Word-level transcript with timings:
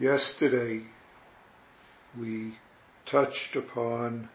Yesterday 0.00 0.84
we 2.16 2.54
touched 3.04 3.56
upon 3.56 4.28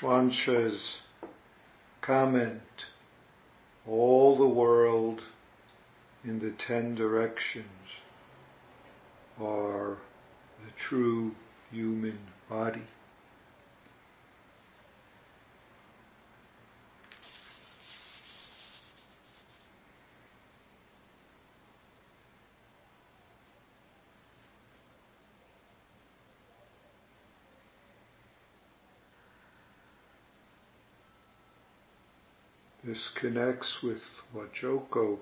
Xuansha's 0.00 0.98
comment, 2.00 2.60
all 3.86 4.36
the 4.36 4.48
world 4.48 5.20
in 6.24 6.40
the 6.40 6.50
ten 6.58 6.96
directions 6.96 7.68
are 9.40 9.98
the 10.64 10.72
true 10.76 11.30
human 11.70 12.18
body. 12.50 12.82
This 32.96 33.08
connects 33.08 33.82
with 33.82 34.00
what 34.32 34.54
Joko 34.54 35.18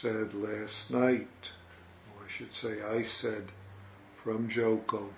said 0.00 0.32
last 0.32 0.90
night, 0.90 1.28
or 2.08 2.24
I 2.24 2.30
should 2.30 2.54
say 2.54 2.80
I 2.80 3.02
said 3.02 3.52
from 4.24 4.48
Joko. 4.48 5.10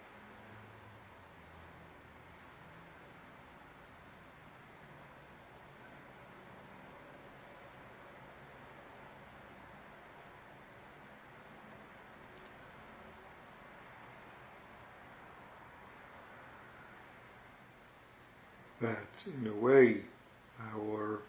That 18.81 18.99
in 19.27 19.47
a 19.47 19.55
way 19.55 20.01
our 20.61 21.21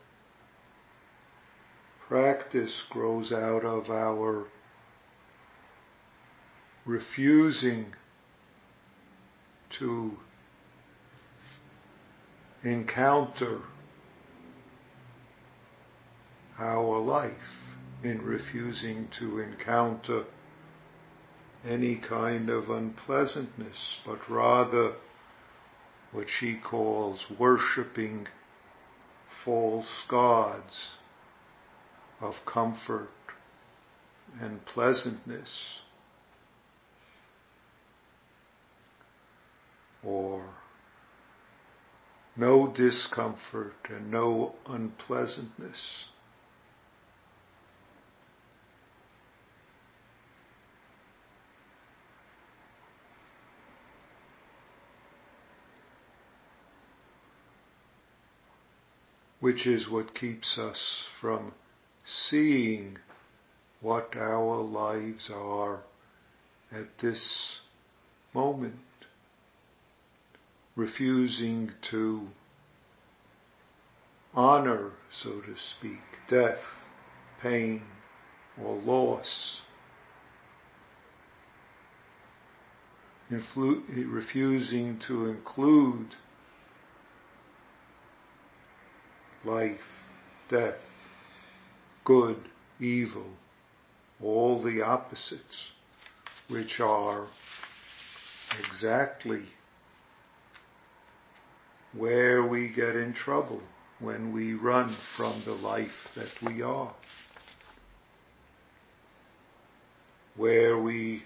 practice 2.07 2.83
grows 2.89 3.31
out 3.31 3.63
of 3.63 3.89
our 3.89 4.45
refusing 6.85 7.93
to 9.79 10.11
encounter 12.63 13.59
our 16.59 16.99
life, 16.99 17.33
in 18.03 18.21
refusing 18.21 19.07
to 19.19 19.39
encounter 19.39 20.23
any 21.67 21.95
kind 21.95 22.49
of 22.49 22.69
unpleasantness, 22.69 23.97
but 24.05 24.19
rather 24.29 24.93
what 26.11 26.27
she 26.29 26.55
calls 26.55 27.25
worshipping 27.39 28.27
false 29.45 30.03
gods 30.09 30.89
of 32.19 32.33
comfort 32.51 33.09
and 34.41 34.65
pleasantness 34.65 35.79
or 40.03 40.43
no 42.35 42.67
discomfort 42.75 43.73
and 43.89 44.11
no 44.11 44.55
unpleasantness. 44.67 46.05
Which 59.45 59.67
is 59.67 59.87
what 59.87 60.15
keeps 60.15 60.57
us 60.57 61.05
from 61.21 61.53
seeing 62.03 62.97
what 63.79 64.17
our 64.17 64.57
lives 64.59 65.29
are 65.31 65.81
at 66.71 66.87
this 66.99 67.59
moment, 68.33 68.73
refusing 70.75 71.71
to 71.83 72.27
honor, 74.33 74.89
so 75.11 75.39
to 75.41 75.55
speak, 75.55 76.01
death, 76.27 76.63
pain, 77.39 77.83
or 78.59 78.75
loss. 78.77 79.61
Influ- 83.29 84.11
refusing 84.11 84.99
to 85.07 85.27
include 85.27 86.15
life, 89.45 89.79
death, 90.49 90.81
good, 92.03 92.37
evil, 92.79 93.27
all 94.21 94.61
the 94.61 94.81
opposites, 94.81 95.71
which 96.47 96.79
are 96.79 97.27
exactly 98.59 99.43
where 101.93 102.43
we 102.43 102.69
get 102.69 102.95
in 102.95 103.13
trouble 103.13 103.61
when 103.99 104.33
we 104.33 104.53
run 104.53 104.95
from 105.15 105.41
the 105.45 105.53
life 105.53 106.09
that 106.15 106.31
we 106.41 106.61
are. 106.61 106.93
Where 110.35 110.77
we 110.77 111.23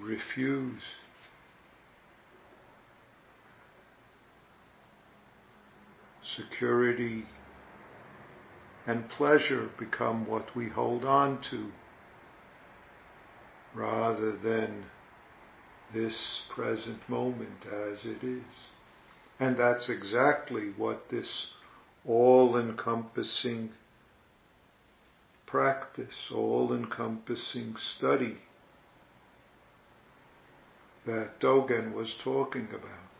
refuse 0.00 0.82
security, 6.36 7.24
and 8.86 9.08
pleasure 9.08 9.70
become 9.78 10.26
what 10.26 10.54
we 10.54 10.68
hold 10.68 11.04
on 11.04 11.40
to 11.50 11.70
rather 13.74 14.36
than 14.36 14.84
this 15.92 16.42
present 16.54 17.08
moment 17.08 17.66
as 17.66 18.04
it 18.04 18.22
is. 18.22 18.42
And 19.40 19.56
that's 19.56 19.88
exactly 19.88 20.72
what 20.76 21.08
this 21.10 21.48
all-encompassing 22.06 23.70
practice, 25.46 26.30
all-encompassing 26.32 27.76
study 27.76 28.36
that 31.06 31.40
Dogen 31.40 31.92
was 31.92 32.14
talking 32.22 32.68
about. 32.70 33.13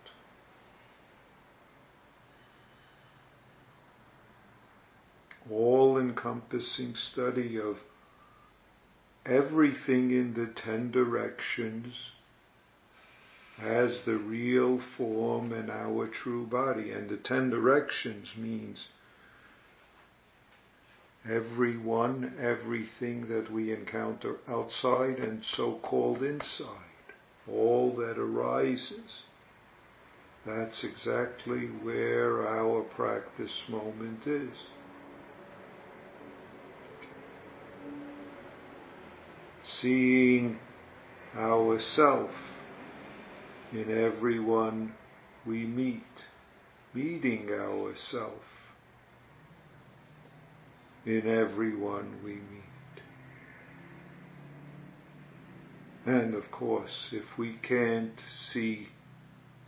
All-encompassing 5.51 6.95
study 6.95 7.59
of 7.59 7.79
everything 9.27 10.11
in 10.11 10.35
the 10.35 10.47
ten 10.47 10.91
directions 10.91 12.13
as 13.61 14.01
the 14.05 14.17
real 14.17 14.81
form 14.97 15.53
and 15.53 15.71
our 15.71 16.07
true 16.07 16.47
body. 16.47 16.91
And 16.91 17.09
the 17.09 17.17
ten 17.17 17.51
directions 17.51 18.29
means 18.37 18.89
everyone, 21.29 22.35
everything 22.41 23.29
that 23.29 23.51
we 23.51 23.73
encounter 23.73 24.37
outside 24.49 25.19
and 25.19 25.45
so-called 25.45 26.23
inside, 26.23 26.69
all 27.51 27.95
that 27.97 28.19
arises. 28.19 29.23
That's 30.45 30.85
exactly 30.85 31.67
where 31.67 32.47
our 32.47 32.83
practice 32.83 33.63
moment 33.69 34.27
is. 34.27 34.67
Seeing 39.85 40.59
ourself 41.37 42.31
in 43.71 43.91
everyone 43.91 44.95
we 45.47 45.67
meet, 45.67 46.01
meeting 46.95 47.51
ourself 47.51 48.41
in 51.05 51.29
everyone 51.29 52.19
we 52.25 52.33
meet. 52.33 53.03
And 56.07 56.35
of 56.35 56.51
course, 56.51 57.11
if 57.13 57.37
we 57.39 57.59
can't 57.63 58.19
see 58.53 58.89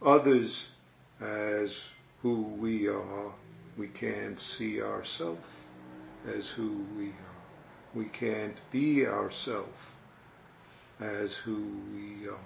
others 0.01 0.65
as 1.21 1.77
who 2.23 2.41
we 2.59 2.89
are, 2.89 3.35
we 3.77 3.89
can't 3.89 4.41
see 4.57 4.81
ourselves 4.81 5.43
as 6.27 6.51
who 6.57 6.87
we 6.97 7.09
are. 7.09 7.95
We 7.95 8.09
can't 8.09 8.57
be 8.73 9.05
ourselves 9.05 9.77
as 11.01 11.33
who 11.45 11.71
we 11.93 12.29
are. 12.29 12.39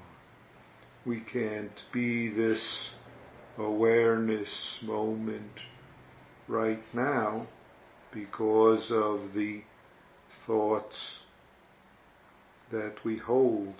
We 1.07 1.21
can't 1.21 1.85
be 1.93 2.29
this 2.29 2.91
awareness 3.59 4.79
moment 4.83 5.61
right 6.49 6.83
now 6.93 7.47
because 8.13 8.91
of 8.91 9.35
the 9.35 9.63
thoughts 10.47 10.97
that 12.73 12.95
we 13.05 13.17
hold 13.19 13.75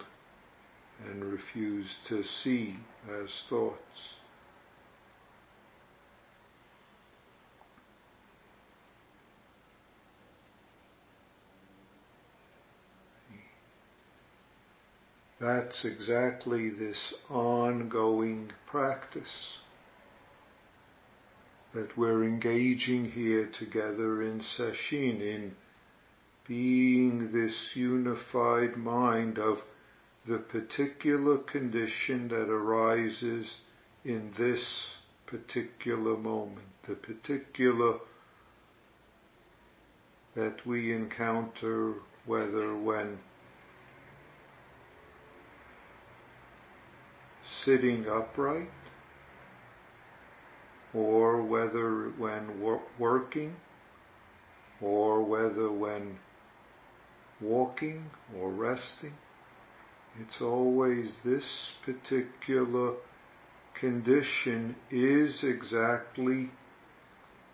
and 1.07 1.25
refuse 1.25 1.97
to 2.09 2.23
see 2.23 2.77
as 3.09 3.45
thoughts. 3.49 4.20
That's 15.41 15.87
exactly 15.87 16.69
this 16.69 17.15
ongoing 17.31 18.53
practice 18.67 19.59
that 21.73 21.97
we're 21.97 22.25
engaging 22.25 23.13
here 23.13 23.47
together 23.47 24.23
in 24.23 24.41
sesshin, 24.41 25.23
in 25.23 25.57
being 26.47 27.33
this 27.33 27.75
unified 27.75 28.77
mind 28.77 29.39
of 29.39 29.63
the 30.27 30.39
particular 30.39 31.39
condition 31.39 32.29
that 32.29 32.51
arises 32.51 33.61
in 34.05 34.35
this 34.37 34.97
particular 35.25 36.19
moment, 36.19 36.67
the 36.87 36.97
particular 36.97 37.99
that 40.35 40.67
we 40.67 40.93
encounter 40.93 41.95
whether 42.27 42.77
when 42.77 43.19
sitting 47.65 48.07
upright 48.09 48.69
or 50.95 51.43
whether 51.43 52.11
when 52.19 52.61
wor- 52.61 52.83
working 52.99 53.55
or 54.81 55.23
whether 55.23 55.71
when 55.71 56.19
walking 57.41 58.11
or 58.37 58.51
resting. 58.51 59.13
It's 60.21 60.41
always 60.41 61.17
this 61.25 61.73
particular 61.85 62.97
condition 63.79 64.77
is 64.91 65.43
exactly 65.45 66.51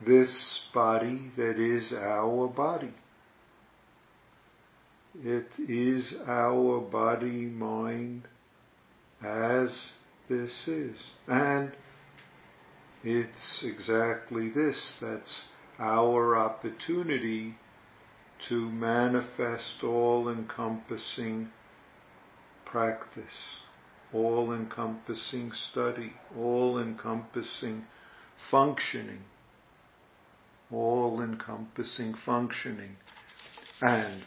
this 0.04 0.60
body 0.74 1.30
that 1.36 1.58
is 1.58 1.92
our 1.92 2.48
body. 2.48 2.94
It 5.22 5.48
is 5.58 6.14
our 6.26 6.80
body 6.80 7.46
mind 7.46 8.24
as 9.22 9.92
this 10.28 10.68
is. 10.68 10.96
And 11.26 11.72
it's 13.02 13.62
exactly 13.64 14.48
this. 14.48 14.96
That's 15.00 15.42
our 15.78 16.36
opportunity 16.36 17.54
to 18.48 18.68
manifest 18.70 19.82
all 19.82 20.28
encompassing 20.28 21.50
practice, 22.64 23.60
all 24.12 24.52
encompassing 24.52 25.52
study, 25.52 26.12
all 26.36 26.78
encompassing 26.78 27.84
functioning, 28.50 29.22
all 30.70 31.22
encompassing 31.22 32.14
functioning. 32.24 32.96
And 33.80 34.22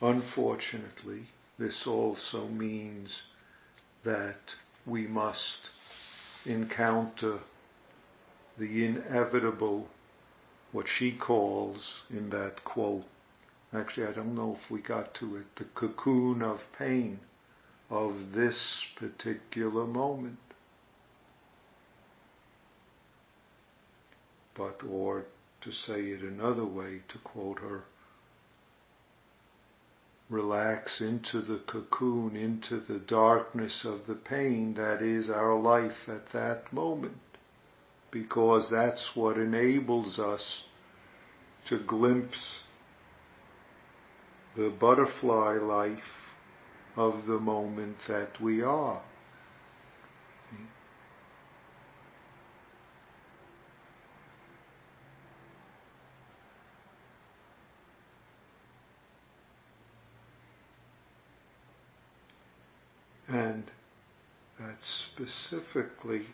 unfortunately, 0.00 1.28
this 1.58 1.84
also 1.86 2.48
means 2.48 3.22
that 4.04 4.36
we 4.88 5.06
must 5.06 5.70
encounter 6.46 7.38
the 8.58 8.84
inevitable, 8.84 9.88
what 10.72 10.86
she 10.88 11.12
calls 11.12 12.02
in 12.10 12.30
that 12.30 12.64
quote, 12.64 13.04
actually 13.72 14.06
I 14.06 14.12
don't 14.12 14.34
know 14.34 14.58
if 14.62 14.70
we 14.70 14.80
got 14.80 15.14
to 15.14 15.36
it, 15.36 15.56
the 15.56 15.64
cocoon 15.64 16.42
of 16.42 16.60
pain 16.78 17.20
of 17.90 18.32
this 18.32 18.84
particular 18.96 19.86
moment. 19.86 20.38
But, 24.54 24.82
or 24.88 25.26
to 25.60 25.70
say 25.70 26.00
it 26.06 26.22
another 26.22 26.64
way, 26.64 27.02
to 27.08 27.18
quote 27.18 27.60
her, 27.60 27.84
relax 30.30 31.00
into 31.00 31.40
the 31.40 31.60
cocoon, 31.66 32.36
into 32.36 32.80
the 32.80 32.98
darkness 32.98 33.84
of 33.84 34.06
the 34.06 34.14
pain 34.14 34.74
that 34.74 35.00
is 35.02 35.30
our 35.30 35.58
life 35.58 36.08
at 36.08 36.32
that 36.32 36.72
moment. 36.72 37.18
Because 38.10 38.70
that's 38.70 39.10
what 39.14 39.36
enables 39.36 40.18
us 40.18 40.64
to 41.68 41.78
glimpse 41.78 42.60
the 44.56 44.70
butterfly 44.70 45.54
life 45.54 46.32
of 46.96 47.26
the 47.26 47.38
moment 47.38 47.96
that 48.08 48.40
we 48.40 48.62
are. 48.62 49.02
And 63.38 63.70
that's 64.58 65.06
specifically 65.12 66.26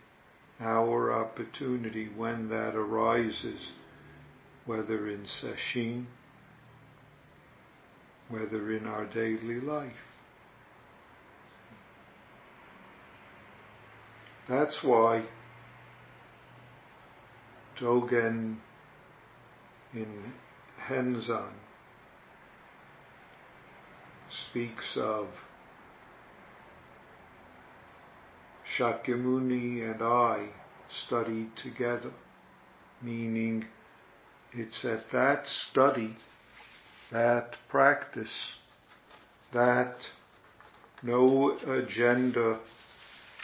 our 0.58 1.12
opportunity 1.12 2.08
when 2.08 2.48
that 2.48 2.74
arises, 2.74 3.72
whether 4.64 5.06
in 5.10 5.26
sesshin, 5.26 6.06
whether 8.30 8.72
in 8.72 8.86
our 8.86 9.04
daily 9.04 9.60
life. 9.60 9.92
That's 14.48 14.82
why 14.82 15.26
Dogen 17.78 18.56
in 19.92 20.32
Henzan 20.88 21.52
speaks 24.30 24.96
of 24.96 25.28
Shakyamuni 28.76 29.88
and 29.88 30.02
I 30.02 30.48
studied 30.88 31.56
together, 31.56 32.10
meaning 33.00 33.66
it's 34.52 34.84
at 34.84 35.12
that 35.12 35.46
study, 35.46 36.16
that 37.12 37.56
practice, 37.68 38.56
that 39.52 39.96
no 41.02 41.56
agenda 41.58 42.58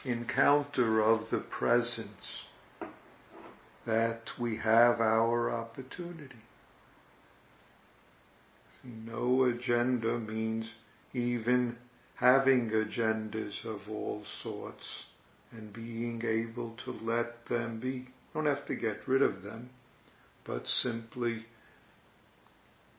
encounter 0.05 1.01
of 1.01 1.31
the 1.31 1.39
presence 1.39 2.47
that 3.87 4.23
we 4.39 4.57
have 4.57 5.01
our 5.01 5.53
opportunity. 5.53 6.43
See, 8.83 8.89
no 8.89 9.45
agenda 9.45 10.19
means 10.19 10.71
even 11.13 11.77
having 12.17 12.71
agendas 12.71 13.65
of 13.65 13.89
all 13.89 14.25
sorts 14.43 15.05
and 15.52 15.73
being 15.73 16.23
able 16.25 16.76
to 16.85 16.92
let 16.92 17.47
them 17.47 17.80
be. 17.80 18.07
Don't 18.33 18.47
have 18.47 18.66
to 18.66 18.75
get 18.75 19.07
rid 19.07 19.23
of 19.23 19.42
them, 19.42 19.71
but 20.45 20.66
simply 20.66 21.45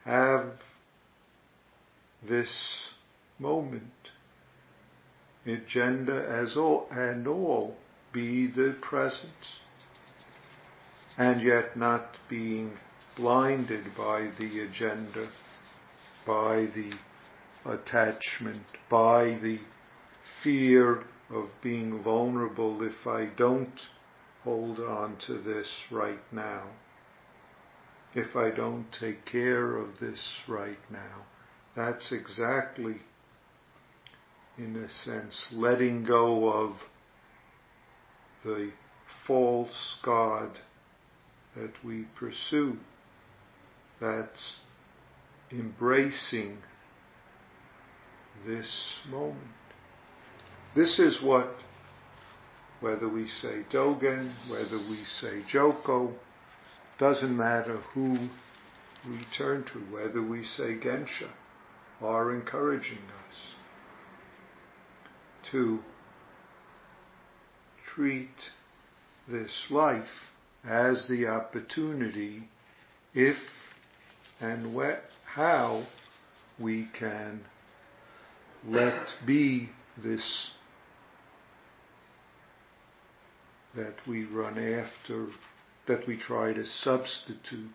have 0.04 0.52
this 2.28 2.90
moment, 3.40 4.10
agenda 5.46 6.26
as 6.30 6.56
all 6.58 6.88
and 6.92 7.28
all, 7.28 7.78
be 8.12 8.48
the 8.48 8.76
presence, 8.82 9.60
and 11.18 11.42
yet 11.42 11.78
not 11.78 12.18
being 12.30 12.78
blinded 13.16 13.86
by 13.98 14.30
the 14.38 14.60
agenda, 14.62 15.28
by 16.26 16.68
the 16.76 16.92
attachment, 17.66 18.66
by 18.90 19.38
the 19.42 19.60
fear 20.44 21.04
of 21.34 21.50
being 21.62 22.04
vulnerable 22.04 22.84
if 22.84 23.08
I 23.08 23.26
don't 23.26 23.80
hold 24.44 24.80
on 24.80 25.18
to 25.28 25.38
this 25.38 25.68
right 25.90 26.22
now, 26.32 26.64
if 28.14 28.36
I 28.36 28.52
don't 28.52 28.88
take 28.92 29.26
care 29.26 29.78
of 29.78 30.00
this 30.00 30.20
right 30.48 30.80
now. 30.90 31.26
That's 31.76 32.12
exactly, 32.12 32.98
in 34.58 34.76
a 34.76 34.90
sense, 34.90 35.48
letting 35.54 36.04
go 36.04 36.52
of 36.52 36.76
the 38.44 38.72
false 39.26 39.98
God 40.04 40.60
that 41.56 41.72
we 41.84 42.06
pursue. 42.18 42.78
That's 44.02 44.58
embracing 45.52 46.58
this 48.46 49.00
moment. 49.10 49.61
This 50.74 51.00
is 51.00 51.22
what, 51.22 51.54
whether 52.80 53.10
we 53.10 53.28
say 53.28 53.64
Dogen, 53.70 54.32
whether 54.50 54.78
we 54.78 55.04
say 55.20 55.42
Joko, 55.50 56.14
doesn't 56.98 57.36
matter 57.36 57.78
who 57.94 58.14
we 59.06 59.26
turn 59.36 59.66
to, 59.66 59.80
whether 59.94 60.22
we 60.22 60.46
say 60.46 60.76
Gensha, 60.78 61.30
are 62.02 62.34
encouraging 62.34 63.04
us 63.30 63.56
to 65.52 65.80
treat 67.86 68.52
this 69.28 69.68
life 69.70 70.30
as 70.64 71.06
the 71.10 71.28
opportunity 71.28 72.48
if 73.14 73.38
and 74.40 74.74
how 75.26 75.84
we 76.58 76.88
can 76.98 77.42
let 78.66 79.08
be 79.26 79.70
this 79.98 80.52
that 83.76 83.96
we 84.08 84.26
run 84.26 84.58
after, 84.58 85.28
that 85.88 86.08
we 86.08 86.18
try 86.18 86.54
to 86.54 86.66
substitute. 86.66 87.70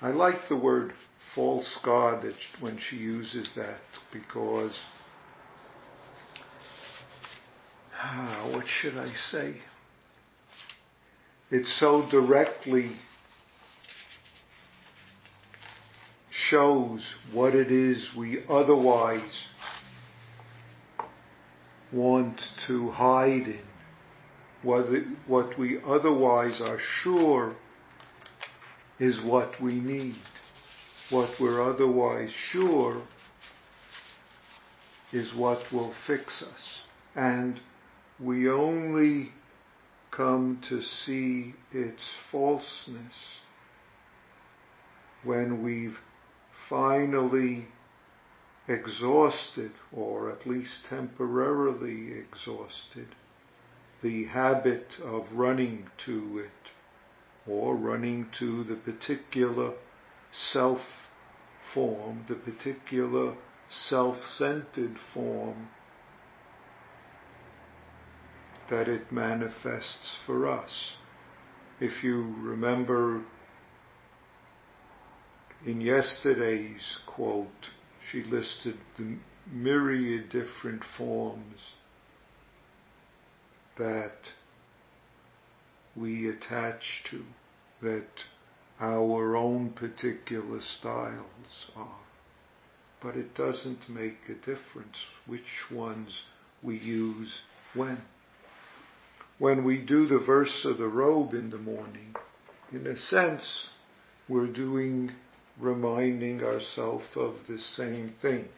I 0.00 0.10
like 0.10 0.48
the 0.48 0.56
word 0.56 0.92
false 1.34 1.78
God 1.84 2.22
that 2.22 2.34
when 2.60 2.78
she 2.78 2.96
uses 2.96 3.48
that 3.56 3.80
because 4.12 4.78
ah, 7.96 8.48
what 8.52 8.66
should 8.66 8.96
I 8.96 9.12
say? 9.30 9.56
It 11.50 11.66
so 11.66 12.08
directly 12.10 12.96
shows 16.30 17.14
what 17.32 17.54
it 17.54 17.70
is 17.70 18.08
we 18.16 18.44
otherwise 18.48 19.22
want 21.94 22.40
to 22.66 22.90
hide 22.90 23.46
in, 23.46 23.62
what, 24.62 24.86
what 25.26 25.58
we 25.58 25.78
otherwise 25.86 26.60
are 26.60 26.78
sure 27.02 27.54
is 28.98 29.20
what 29.22 29.60
we 29.62 29.74
need, 29.74 30.16
what 31.10 31.30
we're 31.40 31.62
otherwise 31.62 32.30
sure 32.50 33.02
is 35.12 35.32
what 35.34 35.60
will 35.72 35.94
fix 36.06 36.42
us. 36.42 36.78
And 37.14 37.60
we 38.18 38.48
only 38.48 39.30
come 40.10 40.60
to 40.68 40.82
see 40.82 41.54
its 41.72 42.02
falseness 42.30 43.14
when 45.22 45.62
we've 45.62 45.98
finally 46.68 47.66
exhausted, 48.68 49.72
or 49.92 50.30
at 50.30 50.46
least 50.46 50.86
temporarily 50.88 52.12
exhausted, 52.12 53.08
the 54.02 54.26
habit 54.26 54.98
of 55.02 55.26
running 55.32 55.86
to 56.04 56.38
it, 56.38 56.70
or 57.50 57.76
running 57.76 58.26
to 58.38 58.64
the 58.64 58.76
particular 58.76 59.72
self 60.32 60.80
form, 61.72 62.24
the 62.28 62.34
particular 62.34 63.34
self-centered 63.68 64.96
form 65.12 65.68
that 68.70 68.88
it 68.88 69.12
manifests 69.12 70.18
for 70.26 70.46
us. 70.48 70.94
If 71.80 72.02
you 72.02 72.34
remember 72.38 73.22
in 75.66 75.80
yesterday's 75.80 76.98
quote, 77.06 77.70
she 78.10 78.22
listed 78.24 78.78
the 78.98 79.16
myriad 79.50 80.28
different 80.30 80.82
forms 80.96 81.72
that 83.78 84.32
we 85.96 86.28
attach 86.28 87.04
to, 87.10 87.22
that 87.82 88.08
our 88.80 89.36
own 89.36 89.70
particular 89.70 90.60
styles 90.60 91.70
are. 91.76 92.00
But 93.02 93.16
it 93.16 93.34
doesn't 93.34 93.88
make 93.88 94.28
a 94.28 94.34
difference 94.34 95.04
which 95.26 95.70
ones 95.70 96.22
we 96.62 96.78
use 96.78 97.42
when. 97.74 98.02
When 99.38 99.64
we 99.64 99.78
do 99.78 100.06
the 100.06 100.18
verse 100.18 100.64
of 100.64 100.78
the 100.78 100.88
robe 100.88 101.34
in 101.34 101.50
the 101.50 101.58
morning, 101.58 102.14
in 102.72 102.86
a 102.86 102.96
sense, 102.96 103.68
we're 104.28 104.46
doing 104.46 105.12
reminding 105.58 106.42
ourselves 106.42 107.06
of 107.16 107.34
the 107.48 107.58
same 107.58 108.14
thing. 108.20 108.48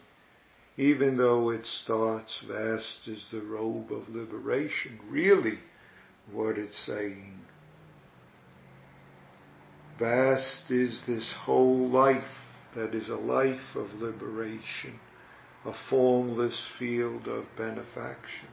Even 0.77 1.17
though 1.17 1.49
it 1.49 1.65
starts, 1.65 2.39
vast 2.47 3.07
is 3.07 3.27
the 3.31 3.41
robe 3.41 3.91
of 3.91 4.09
liberation, 4.09 4.99
really 5.09 5.59
what 6.31 6.57
it's 6.57 6.77
saying. 6.85 7.39
Vast 9.99 10.69
is 10.69 11.01
this 11.07 11.33
whole 11.33 11.89
life 11.89 12.23
that 12.75 12.93
is 12.93 13.09
a 13.09 13.15
life 13.15 13.75
of 13.75 13.93
liberation, 13.95 14.99
a 15.65 15.73
formless 15.89 16.61
field 16.77 17.27
of 17.27 17.45
benefaction. 17.57 18.49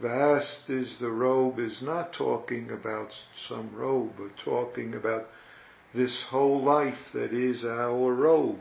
Vast 0.00 0.70
is 0.70 0.98
the 1.00 1.10
robe 1.10 1.58
is 1.58 1.82
not 1.82 2.12
talking 2.12 2.70
about 2.70 3.12
some 3.48 3.74
robe, 3.74 4.12
but 4.16 4.36
talking 4.36 4.94
about 4.94 5.26
this 5.92 6.22
whole 6.30 6.62
life 6.62 7.10
that 7.12 7.32
is 7.32 7.64
our 7.64 8.14
robe. 8.14 8.60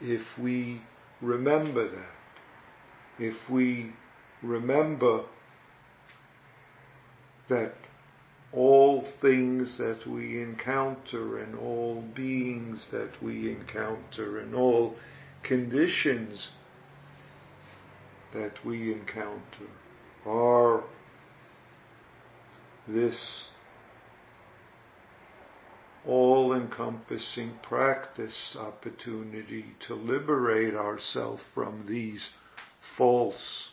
If 0.00 0.38
we 0.38 0.80
remember 1.20 1.86
that, 1.86 2.14
if 3.18 3.50
we 3.50 3.92
remember 4.42 5.24
that 7.50 7.74
all 8.52 9.02
things 9.20 9.76
that 9.76 10.06
we 10.06 10.40
encounter 10.40 11.38
and 11.38 11.58
all 11.58 12.00
beings 12.00 12.88
that 12.90 13.22
we 13.22 13.52
encounter 13.52 14.38
and 14.38 14.54
all 14.54 14.96
conditions 15.42 16.50
that 18.32 18.64
we 18.64 18.92
encounter 18.92 19.68
are 20.26 20.84
this 22.86 23.46
all-encompassing 26.06 27.52
practice 27.62 28.56
opportunity 28.58 29.64
to 29.86 29.94
liberate 29.94 30.74
ourselves 30.74 31.42
from 31.54 31.84
these 31.86 32.30
false 32.96 33.70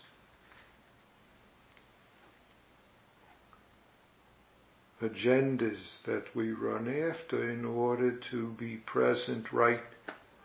agendas 5.01 6.01
that 6.05 6.23
we 6.35 6.51
run 6.51 6.87
after 6.87 7.49
in 7.51 7.63
order 7.63 8.11
to 8.11 8.51
be 8.53 8.75
present 8.77 9.51
right 9.53 9.83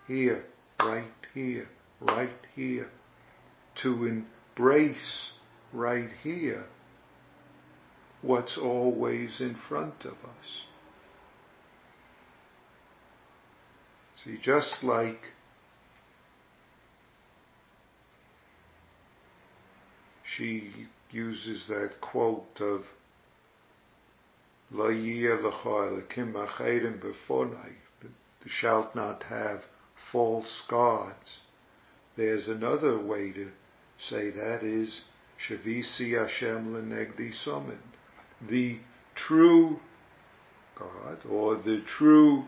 here, 0.07 0.45
right 0.79 1.05
here, 1.35 1.69
right 2.01 2.31
here, 2.55 2.89
to 3.75 4.07
embrace 4.07 5.33
right 5.73 6.11
here 6.23 6.67
what's 8.23 8.57
always 8.57 9.41
in 9.41 9.55
front 9.55 10.05
of 10.05 10.13
us. 10.13 10.67
See, 14.25 14.39
just 14.41 14.85
like 14.85 15.33
she 20.25 20.73
uses 21.11 21.67
that 21.67 22.01
quote 22.01 22.61
of 22.61 22.85
La 24.71 24.89
Thou 24.89 25.51
shalt 28.47 28.95
not 28.95 29.25
have 29.25 29.63
false 30.11 30.63
gods. 30.69 31.41
There's 32.17 32.49
another 32.49 32.99
way 32.99 33.33
to 33.33 33.51
say 33.99 34.31
that 34.31 34.63
is 34.63 35.03
Shavisi 35.47 36.19
Hashem 36.19 36.73
Lenegdi 36.73 37.33
Somin. 37.33 37.79
The 38.41 38.79
true 39.15 39.81
God 40.79 41.19
or 41.29 41.57
the 41.57 41.81
true 41.81 42.45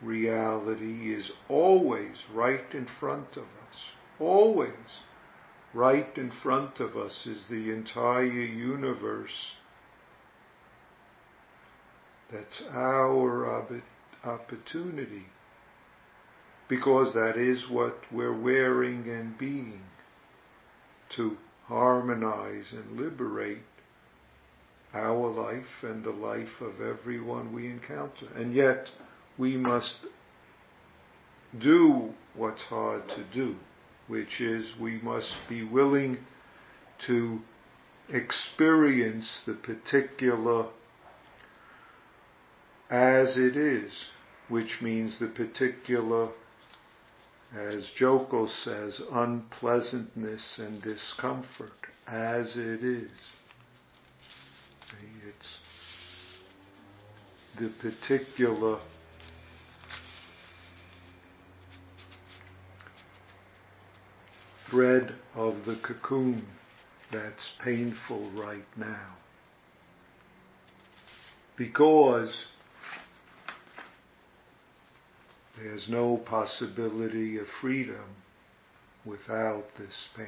reality 0.00 1.12
is 1.14 1.30
always 1.48 2.22
right 2.32 2.64
in 2.72 2.86
front 2.86 3.36
of 3.36 3.44
us. 3.44 3.92
Always 4.18 5.02
right 5.72 6.16
in 6.16 6.30
front 6.30 6.80
of 6.80 6.96
us 6.96 7.26
is 7.26 7.46
the 7.48 7.70
entire 7.72 8.22
universe. 8.22 9.56
That's 12.30 12.62
our 12.70 13.64
opportunity 14.24 15.26
because 16.68 17.12
that 17.14 17.36
is 17.36 17.68
what 17.68 17.98
we're 18.10 18.38
wearing 18.38 19.08
and 19.08 19.36
being 19.36 19.82
to 21.10 21.36
harmonize 21.66 22.72
and 22.72 23.00
liberate 23.00 23.62
our 24.92 25.28
life 25.28 25.82
and 25.82 26.04
the 26.04 26.10
life 26.10 26.60
of 26.60 26.80
everyone 26.80 27.52
we 27.52 27.66
encounter. 27.66 28.26
And 28.36 28.54
yet, 28.54 28.88
we 29.36 29.56
must 29.56 29.96
do 31.58 32.14
what's 32.34 32.62
hard 32.62 33.08
to 33.08 33.24
do, 33.32 33.56
which 34.06 34.40
is 34.40 34.66
we 34.80 35.00
must 35.00 35.34
be 35.48 35.64
willing 35.64 36.18
to 37.06 37.40
experience 38.08 39.40
the 39.46 39.54
particular 39.54 40.66
as 42.90 43.36
it 43.36 43.56
is, 43.56 43.92
which 44.48 44.80
means 44.82 45.18
the 45.18 45.26
particular, 45.26 46.28
as 47.54 47.86
Joko 47.96 48.46
says, 48.46 49.00
unpleasantness 49.12 50.58
and 50.58 50.82
discomfort, 50.82 51.72
as 52.06 52.56
it 52.56 52.82
is. 52.82 53.10
It's 55.26 55.58
the 57.58 57.68
particular 57.80 58.80
thread 64.68 65.14
of 65.34 65.64
the 65.64 65.76
cocoon 65.76 66.46
that's 67.12 67.52
painful 67.62 68.30
right 68.32 68.66
now. 68.76 69.14
Because 71.56 72.46
there's 75.58 75.88
no 75.88 76.16
possibility 76.16 77.38
of 77.38 77.46
freedom 77.60 78.16
without 79.04 79.64
this 79.78 80.08
pain. 80.16 80.26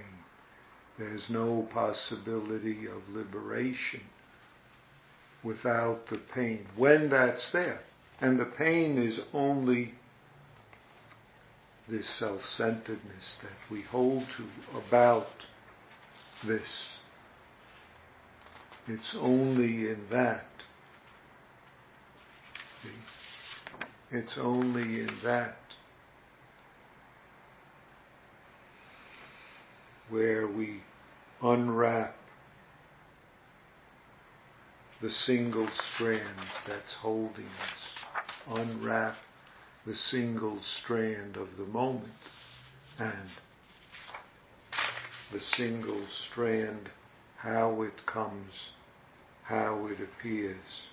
There's 0.98 1.28
no 1.28 1.68
possibility 1.72 2.86
of 2.86 3.08
liberation 3.10 4.02
without 5.42 6.06
the 6.08 6.20
pain. 6.34 6.66
When 6.76 7.10
that's 7.10 7.50
there. 7.52 7.80
And 8.20 8.38
the 8.38 8.46
pain 8.46 8.98
is 8.98 9.20
only 9.34 9.94
this 11.88 12.08
self-centeredness 12.18 13.36
that 13.42 13.70
we 13.70 13.82
hold 13.82 14.24
to 14.36 14.78
about 14.78 15.28
this. 16.46 16.88
It's 18.88 19.14
only 19.18 19.88
in 19.88 20.06
that. 20.10 20.46
It's 24.10 24.38
only 24.38 25.00
in 25.00 25.10
that 25.24 25.56
where 30.08 30.46
we 30.46 30.82
unwrap 31.42 32.14
the 35.02 35.10
single 35.10 35.68
strand 35.94 36.40
that's 36.66 36.94
holding 36.94 37.46
us. 37.46 38.58
Unwrap 38.58 39.16
the 39.84 39.96
single 39.96 40.60
strand 40.62 41.36
of 41.36 41.56
the 41.56 41.66
moment 41.66 42.12
and 42.98 43.28
the 45.32 45.40
single 45.40 46.06
strand, 46.06 46.88
how 47.38 47.82
it 47.82 48.06
comes, 48.06 48.70
how 49.42 49.86
it 49.86 49.98
appears. 50.00 50.86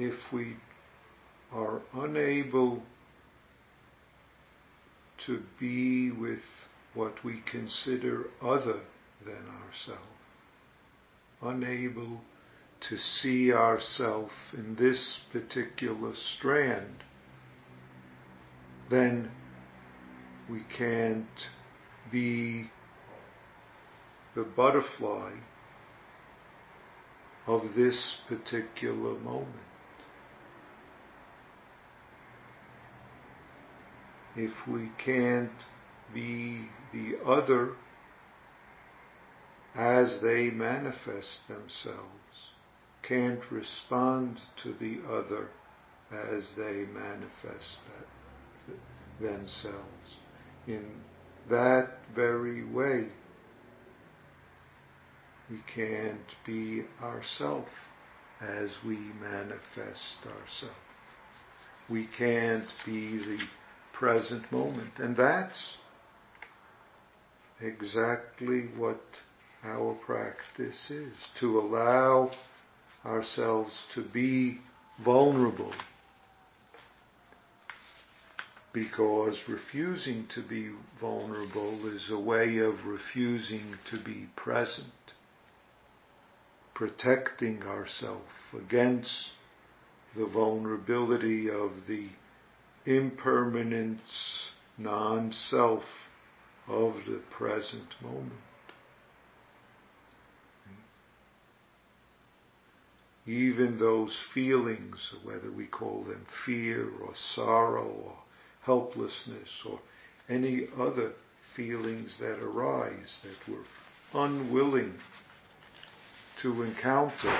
If 0.00 0.32
we 0.32 0.56
are 1.52 1.82
unable 1.92 2.82
to 5.26 5.42
be 5.58 6.10
with 6.10 6.40
what 6.94 7.22
we 7.22 7.42
consider 7.50 8.24
other 8.40 8.80
than 9.26 9.44
ourselves, 9.62 10.00
unable 11.42 12.22
to 12.88 12.96
see 12.96 13.52
ourselves 13.52 14.32
in 14.54 14.74
this 14.76 15.20
particular 15.32 16.14
strand, 16.14 17.04
then 18.88 19.30
we 20.48 20.60
can't 20.78 21.26
be 22.10 22.70
the 24.34 24.44
butterfly 24.44 25.32
of 27.46 27.74
this 27.74 28.16
particular 28.28 29.18
moment. 29.18 29.69
If 34.36 34.52
we 34.66 34.90
can't 35.04 35.50
be 36.14 36.68
the 36.92 37.16
other 37.24 37.72
as 39.74 40.20
they 40.20 40.50
manifest 40.50 41.46
themselves, 41.48 42.50
can't 43.02 43.40
respond 43.50 44.40
to 44.62 44.72
the 44.74 45.00
other 45.08 45.48
as 46.12 46.44
they 46.56 46.84
manifest 46.92 47.78
themselves. 49.20 50.16
In 50.66 51.00
that 51.48 51.98
very 52.14 52.64
way, 52.64 53.06
we 55.50 55.58
can't 55.74 56.18
be 56.46 56.84
ourself 57.02 57.66
as 58.40 58.70
we 58.84 58.96
manifest 59.20 60.18
ourselves. 60.24 60.76
We 61.88 62.06
can't 62.16 62.68
be 62.86 63.18
the 63.18 63.38
present 64.00 64.50
moment. 64.50 64.98
And 64.98 65.14
that's 65.14 65.76
exactly 67.60 68.62
what 68.78 69.02
our 69.62 69.94
practice 70.06 70.90
is, 70.90 71.12
to 71.38 71.60
allow 71.60 72.30
ourselves 73.04 73.72
to 73.94 74.02
be 74.02 74.58
vulnerable 75.04 75.74
because 78.72 79.36
refusing 79.48 80.26
to 80.34 80.42
be 80.42 80.70
vulnerable 80.98 81.86
is 81.94 82.10
a 82.10 82.18
way 82.18 82.58
of 82.58 82.86
refusing 82.86 83.74
to 83.90 83.98
be 84.02 84.28
present, 84.34 84.86
protecting 86.74 87.62
ourselves 87.64 88.24
against 88.56 89.30
the 90.16 90.26
vulnerability 90.26 91.50
of 91.50 91.72
the 91.88 92.08
impermanence, 92.86 94.50
non-self 94.78 95.84
of 96.66 96.94
the 97.06 97.20
present 97.30 97.94
moment. 98.02 98.32
Even 103.26 103.78
those 103.78 104.16
feelings, 104.32 105.12
whether 105.22 105.50
we 105.50 105.66
call 105.66 106.02
them 106.04 106.26
fear 106.44 106.88
or 107.02 107.12
sorrow 107.34 107.88
or 108.04 108.18
helplessness 108.62 109.48
or 109.68 109.78
any 110.28 110.66
other 110.78 111.12
feelings 111.54 112.16
that 112.18 112.38
arise 112.40 113.18
that 113.22 113.48
we're 113.48 114.20
unwilling 114.24 114.94
to 116.40 116.62
encounter, 116.62 117.38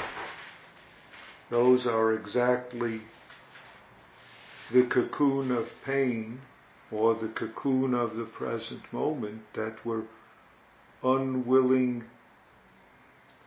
those 1.48 1.86
are 1.86 2.12
exactly 2.12 3.00
the 4.72 4.84
cocoon 4.84 5.50
of 5.50 5.68
pain 5.84 6.40
or 6.92 7.14
the 7.14 7.28
cocoon 7.28 7.92
of 7.92 8.14
the 8.14 8.24
present 8.24 8.80
moment 8.92 9.42
that 9.54 9.84
we're 9.84 10.04
unwilling 11.02 12.04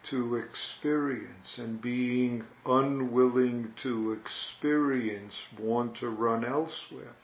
to 0.04 0.36
experience. 0.36 1.58
And 1.58 1.82
being 1.82 2.44
unwilling 2.66 3.74
to 3.84 4.12
experience 4.12 5.34
want 5.58 5.96
to 5.98 6.10
run 6.10 6.44
elsewhere. 6.44 7.16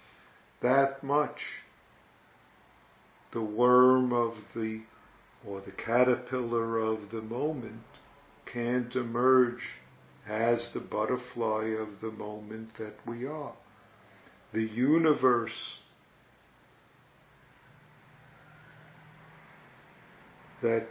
That 0.61 1.03
much. 1.03 1.41
The 3.31 3.41
worm 3.41 4.13
of 4.13 4.37
the 4.55 4.81
or 5.45 5.61
the 5.61 5.71
caterpillar 5.71 6.79
of 6.79 7.11
the 7.11 7.21
moment 7.21 7.83
can't 8.45 8.95
emerge 8.95 9.77
as 10.27 10.71
the 10.73 10.79
butterfly 10.79 11.65
of 11.79 12.01
the 12.01 12.11
moment 12.11 12.75
that 12.77 12.95
we 13.05 13.25
are 13.25 13.53
the 14.51 14.63
universe 14.63 15.79
that 20.61 20.87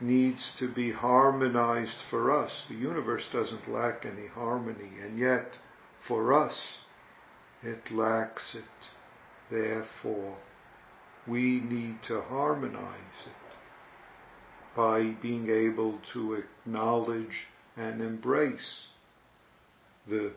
needs 0.00 0.52
to 0.58 0.68
be 0.68 0.92
harmonized 0.92 1.96
for 2.10 2.30
us. 2.30 2.64
The 2.68 2.74
universe 2.74 3.28
doesn't 3.32 3.72
lack 3.72 4.04
any 4.04 4.26
harmony, 4.26 4.90
and 5.00 5.18
yet 5.18 5.58
for 6.06 6.32
us 6.32 6.78
it 7.62 7.90
lacks 7.92 8.54
it. 8.54 8.64
therefore 9.50 10.36
we 11.26 11.60
need 11.60 12.02
to 12.02 12.20
harmonize 12.22 13.26
it 13.26 13.56
by 14.74 15.04
being 15.22 15.48
able 15.48 16.00
to 16.12 16.34
acknowledge 16.34 17.46
and 17.76 18.00
embrace 18.00 18.88
the 20.08 20.32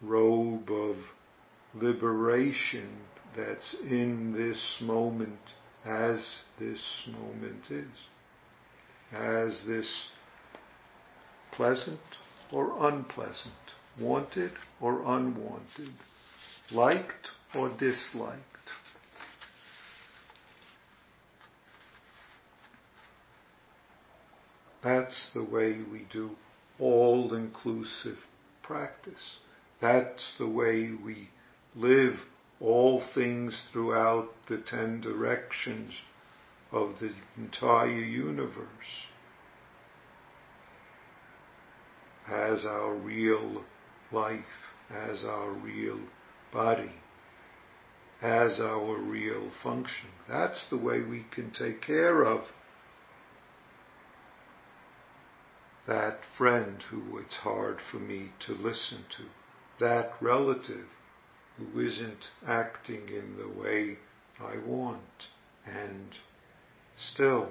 robe 0.00 0.70
of 0.70 0.96
liberation 1.74 2.88
that's 3.36 3.74
in 3.88 4.32
this 4.32 4.78
moment 4.80 5.38
as 5.84 6.24
this 6.58 7.08
moment 7.08 7.70
is, 7.70 7.88
as 9.12 9.64
this 9.66 10.08
pleasant 11.52 12.00
or 12.50 12.86
unpleasant, 12.86 13.54
wanted 14.00 14.52
or 14.80 15.00
unwanted, 15.00 15.92
liked 16.70 17.30
or 17.54 17.68
disliked. 17.70 18.38
That's 24.82 25.30
the 25.32 25.44
way 25.44 25.80
we 25.90 26.06
do 26.12 26.30
all 26.78 27.34
inclusive 27.34 28.18
practice. 28.62 29.38
That's 29.80 30.34
the 30.38 30.48
way 30.48 30.90
we 30.90 31.28
live 31.74 32.20
all 32.60 33.00
things 33.14 33.62
throughout 33.72 34.28
the 34.48 34.58
ten 34.58 35.00
directions 35.00 35.92
of 36.70 37.00
the 37.00 37.12
entire 37.36 37.88
universe 37.88 39.06
as 42.28 42.64
our 42.64 42.94
real 42.94 43.64
life, 44.12 44.44
as 44.90 45.24
our 45.24 45.50
real 45.50 45.98
body, 46.52 46.92
as 48.20 48.60
our 48.60 48.96
real 48.96 49.50
function. 49.62 50.08
That's 50.28 50.66
the 50.70 50.76
way 50.76 51.02
we 51.02 51.24
can 51.30 51.50
take 51.50 51.82
care 51.82 52.22
of 52.22 52.44
that 55.86 56.20
friend 56.38 56.80
who 56.90 57.18
it's 57.18 57.36
hard 57.36 57.78
for 57.90 57.98
me 57.98 58.30
to 58.46 58.52
listen 58.52 59.04
to, 59.16 59.24
that 59.84 60.12
relative 60.20 60.86
who 61.56 61.80
isn't 61.80 62.24
acting 62.46 63.08
in 63.08 63.36
the 63.36 63.60
way 63.60 63.98
I 64.40 64.56
want. 64.66 65.00
And 65.66 66.08
still, 66.96 67.50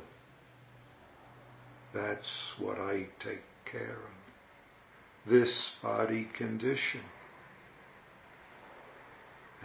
that's 1.93 2.53
what 2.59 2.77
I 2.77 3.07
take 3.19 3.43
care 3.65 3.97
of. 3.97 5.29
This 5.29 5.71
body 5.81 6.27
condition. 6.37 7.01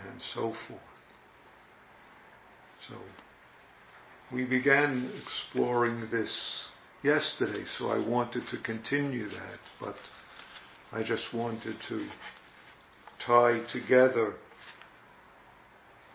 And 0.08 0.20
so 0.34 0.52
forth. 0.68 0.80
So, 2.88 2.94
we 4.32 4.44
began 4.44 5.10
exploring 5.22 6.08
this 6.10 6.66
yesterday, 7.02 7.64
so 7.78 7.90
I 7.90 8.06
wanted 8.06 8.46
to 8.50 8.58
continue 8.58 9.28
that, 9.28 9.58
but 9.80 9.96
I 10.92 11.02
just 11.02 11.32
wanted 11.32 11.76
to 11.88 12.06
tie 13.26 13.58
together 13.72 14.34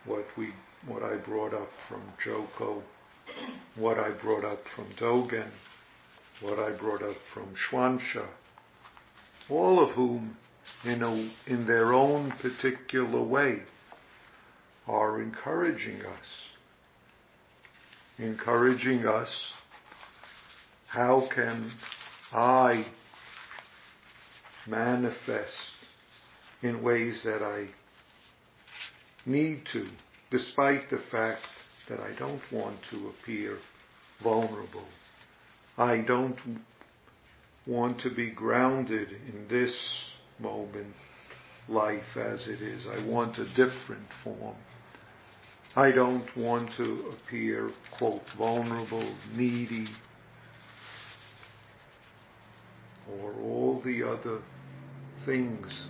what 0.05 0.25
we 0.37 0.53
what 0.87 1.03
I 1.03 1.17
brought 1.17 1.53
up 1.53 1.69
from 1.87 2.01
Joko, 2.23 2.81
what 3.75 3.99
I 3.99 4.11
brought 4.11 4.45
up 4.45 4.61
from 4.75 4.85
Dogen, 4.97 5.51
what 6.39 6.57
I 6.57 6.71
brought 6.71 7.03
up 7.03 7.17
from 7.33 7.53
Xuanzang, 7.69 8.25
all 9.47 9.79
of 9.79 9.91
whom 9.91 10.37
in, 10.83 11.03
a, 11.03 11.29
in 11.45 11.67
their 11.67 11.93
own 11.93 12.31
particular 12.31 13.21
way 13.21 13.61
are 14.87 15.21
encouraging 15.21 16.01
us. 16.01 16.49
Encouraging 18.17 19.05
us, 19.05 19.53
how 20.87 21.27
can 21.31 21.71
I 22.33 22.85
manifest 24.67 25.70
in 26.61 26.83
ways 26.83 27.21
that 27.23 27.41
I 27.41 27.67
need 29.25 29.65
to, 29.73 29.85
despite 30.29 30.89
the 30.89 30.99
fact 31.11 31.41
that 31.89 31.99
I 31.99 32.13
don't 32.17 32.41
want 32.51 32.77
to 32.91 33.09
appear 33.09 33.57
vulnerable. 34.21 34.85
I 35.77 35.97
don't 35.99 36.37
want 37.65 37.99
to 38.01 38.09
be 38.09 38.29
grounded 38.29 39.09
in 39.11 39.47
this 39.47 39.75
moment 40.39 40.93
life 41.67 42.17
as 42.17 42.47
it 42.47 42.61
is. 42.61 42.85
I 42.87 43.05
want 43.05 43.37
a 43.37 43.45
different 43.55 44.07
form. 44.23 44.55
I 45.75 45.91
don't 45.91 46.25
want 46.35 46.71
to 46.77 47.13
appear, 47.13 47.71
quote, 47.97 48.23
vulnerable, 48.37 49.15
needy, 49.35 49.87
or 53.09 53.33
all 53.41 53.81
the 53.83 54.03
other 54.03 54.39
things 55.25 55.89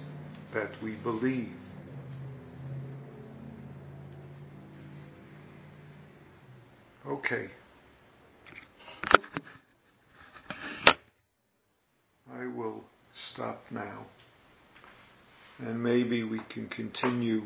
that 0.54 0.72
we 0.82 0.96
believe. 0.96 1.54
Okay. 7.08 7.48
I 12.34 12.48
will 12.56 12.84
stop 13.34 13.64
now. 13.72 14.06
And 15.60 15.82
maybe 15.82 16.24
we 16.24 16.40
can 16.50 16.68
continue 16.70 17.44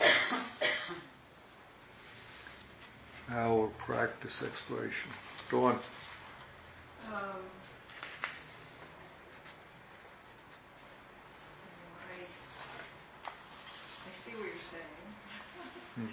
our 3.30 3.70
practice 3.86 4.42
exploration. 4.44 5.10
Go 5.50 5.64
on. 5.66 5.80
Um. 7.12 7.20
Mm-hmm. 15.98 16.10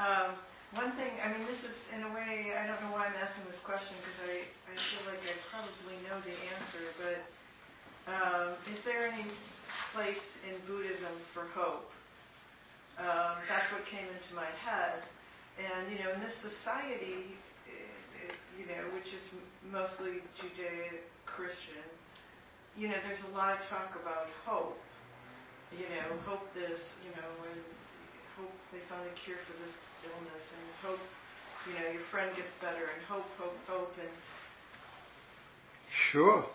Um, 0.00 0.30
one 0.74 0.94
thing, 0.94 1.10
I 1.18 1.34
mean, 1.34 1.46
this 1.50 1.62
is 1.66 1.74
in 1.90 2.06
a 2.06 2.10
way, 2.14 2.54
I 2.54 2.66
don't 2.66 2.78
know 2.82 2.94
why 2.94 3.10
I'm 3.10 3.18
asking 3.18 3.42
this 3.50 3.58
question 3.66 3.94
because 4.02 4.18
I, 4.22 4.46
I 4.70 4.74
feel 4.90 5.02
like 5.10 5.22
I 5.26 5.34
probably 5.50 5.98
know 6.06 6.18
the 6.22 6.36
answer, 6.54 6.84
but 6.98 7.18
um, 8.06 8.48
is 8.70 8.78
there 8.86 9.10
any 9.10 9.26
place 9.90 10.22
in 10.46 10.54
Buddhism 10.70 11.10
for 11.34 11.50
hope? 11.54 11.90
Um, 12.98 13.42
that's 13.50 13.66
what 13.74 13.82
came 13.90 14.06
into 14.06 14.32
my 14.34 14.50
head. 14.62 15.02
And, 15.58 15.90
you 15.90 15.98
know, 15.98 16.14
in 16.14 16.20
this 16.22 16.38
society, 16.38 17.34
you 18.54 18.66
know, 18.68 18.82
which 18.94 19.10
is 19.10 19.24
mostly 19.72 20.22
Judeo-Christian, 20.38 21.86
you 22.76 22.88
know, 22.88 22.98
there's 23.02 23.24
a 23.26 23.34
lot 23.34 23.58
of 23.58 23.60
talk 23.66 23.96
about 23.98 24.30
hope. 24.46 24.78
You 25.72 25.86
know, 25.86 26.18
hope 26.26 26.46
this, 26.54 26.78
you 27.02 27.10
know, 27.14 27.30
and 27.46 27.62
hope 28.40 28.56
they 28.72 28.80
find 28.88 29.04
a 29.04 29.14
cure 29.20 29.36
for 29.44 29.52
this 29.60 29.76
illness 30.08 30.44
and 30.48 30.64
hope, 30.80 31.04
you 31.68 31.76
know, 31.76 31.86
your 31.92 32.04
friend 32.08 32.32
gets 32.32 32.52
better 32.64 32.88
and 32.88 33.00
hope, 33.04 33.28
hope, 33.36 33.56
hope 33.68 33.92
and 34.00 34.08
Sure. 35.90 36.46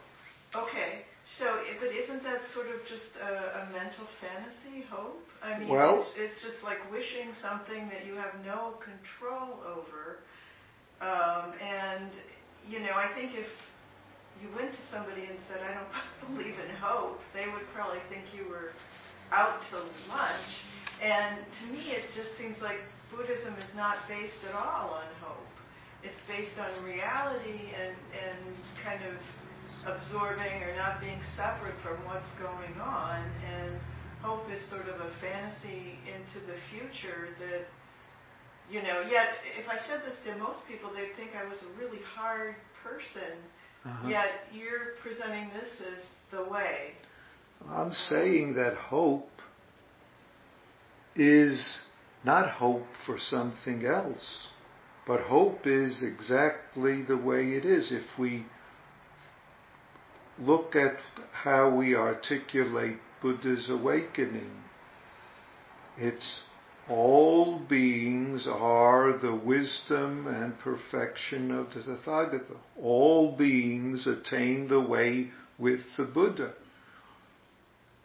Okay, 0.56 1.04
so 1.38 1.60
but 1.80 1.92
isn't 1.92 2.24
that 2.24 2.40
sort 2.54 2.68
of 2.68 2.80
just 2.88 3.12
a, 3.20 3.60
a 3.60 3.72
mental 3.72 4.08
fantasy, 4.24 4.88
hope? 4.90 5.20
I 5.44 5.60
mean, 5.60 5.68
well, 5.68 6.08
it's, 6.16 6.40
it's, 6.40 6.40
just 6.42 6.64
like 6.64 6.80
wishing 6.90 7.34
something 7.42 7.90
that 7.90 8.06
you 8.08 8.16
have 8.16 8.40
no 8.46 8.80
control 8.80 9.60
over. 9.68 10.24
Um, 11.04 11.52
and 11.60 12.12
you 12.64 12.80
know, 12.80 12.96
I 12.96 13.12
think 13.14 13.36
if 13.36 13.52
you 14.42 14.48
went 14.56 14.72
to 14.72 14.84
somebody 14.92 15.28
and 15.28 15.36
said, 15.52 15.60
"I 15.60 15.76
don't 15.76 15.92
believe 16.32 16.56
in 16.56 16.72
hope," 16.80 17.20
they 17.34 17.52
would 17.52 17.68
probably 17.76 18.00
think 18.08 18.32
you 18.32 18.48
were 18.48 18.72
out 19.32 19.60
to 19.72 19.78
lunch. 20.08 20.64
And 21.02 21.40
to 21.40 21.64
me, 21.72 21.92
it 21.92 22.06
just 22.16 22.38
seems 22.38 22.58
like 22.62 22.80
Buddhism 23.12 23.54
is 23.60 23.72
not 23.76 23.98
based 24.08 24.40
at 24.50 24.56
all 24.56 24.96
on 24.96 25.08
hope. 25.22 25.48
It's 26.04 26.20
based 26.28 26.58
on 26.60 26.72
reality 26.86 27.74
and, 27.74 27.96
and 28.14 28.40
kind 28.84 29.02
of 29.04 29.16
absorbing 29.86 30.64
or 30.64 30.76
not 30.76 31.02
being 31.02 31.20
separate 31.36 31.76
from 31.84 31.98
what's 32.06 32.30
going 32.40 32.80
on. 32.80 33.22
And 33.46 33.78
hope 34.22 34.46
is 34.52 34.62
sort 34.70 34.88
of 34.88 35.02
a 35.02 35.12
fantasy 35.22 35.98
into 36.06 36.46
the 36.48 36.58
future 36.72 37.30
that, 37.40 37.66
you 38.70 38.82
know, 38.82 39.02
yet 39.10 39.38
if 39.58 39.68
I 39.70 39.78
said 39.88 40.02
this 40.06 40.18
to 40.26 40.38
most 40.38 40.60
people, 40.68 40.92
they'd 40.94 41.16
think 41.16 41.32
I 41.36 41.48
was 41.48 41.62
a 41.64 41.80
really 41.80 42.02
hard 42.16 42.56
person. 42.84 43.38
Uh-huh. 43.86 44.08
Yet 44.08 44.50
you're 44.52 44.98
presenting 45.04 45.50
this 45.54 45.70
as 45.94 46.06
the 46.32 46.50
way. 46.50 46.94
I'm 47.70 47.94
saying 47.94 48.56
that 48.56 48.76
hope 48.76 49.30
is 51.16 51.80
not 52.24 52.50
hope 52.50 52.88
for 53.06 53.18
something 53.18 53.86
else, 53.86 54.48
but 55.08 55.22
hope 55.22 55.66
is 55.66 56.02
exactly 56.02 57.02
the 57.04 57.18
way 57.18 57.54
it 57.54 57.66
is. 57.66 57.92
If 57.92 58.18
we 58.18 58.46
look 60.40 60.76
at 60.76 60.98
how 61.32 61.70
we 61.76 61.96
articulate 61.96 62.98
Buddha's 63.22 63.70
awakening, 63.70 64.52
it's 65.98 66.42
all 66.90 67.60
beings 67.60 68.48
are 68.48 69.18
the 69.18 69.34
wisdom 69.34 70.28
and 70.28 70.60
perfection 70.60 71.52
of 71.52 71.74
the 71.74 71.82
Tathagata. 71.82 72.58
All 72.80 73.36
beings 73.36 74.06
attain 74.06 74.68
the 74.68 74.82
way 74.82 75.32
with 75.58 75.82
the 75.98 76.04
Buddha. 76.04 76.54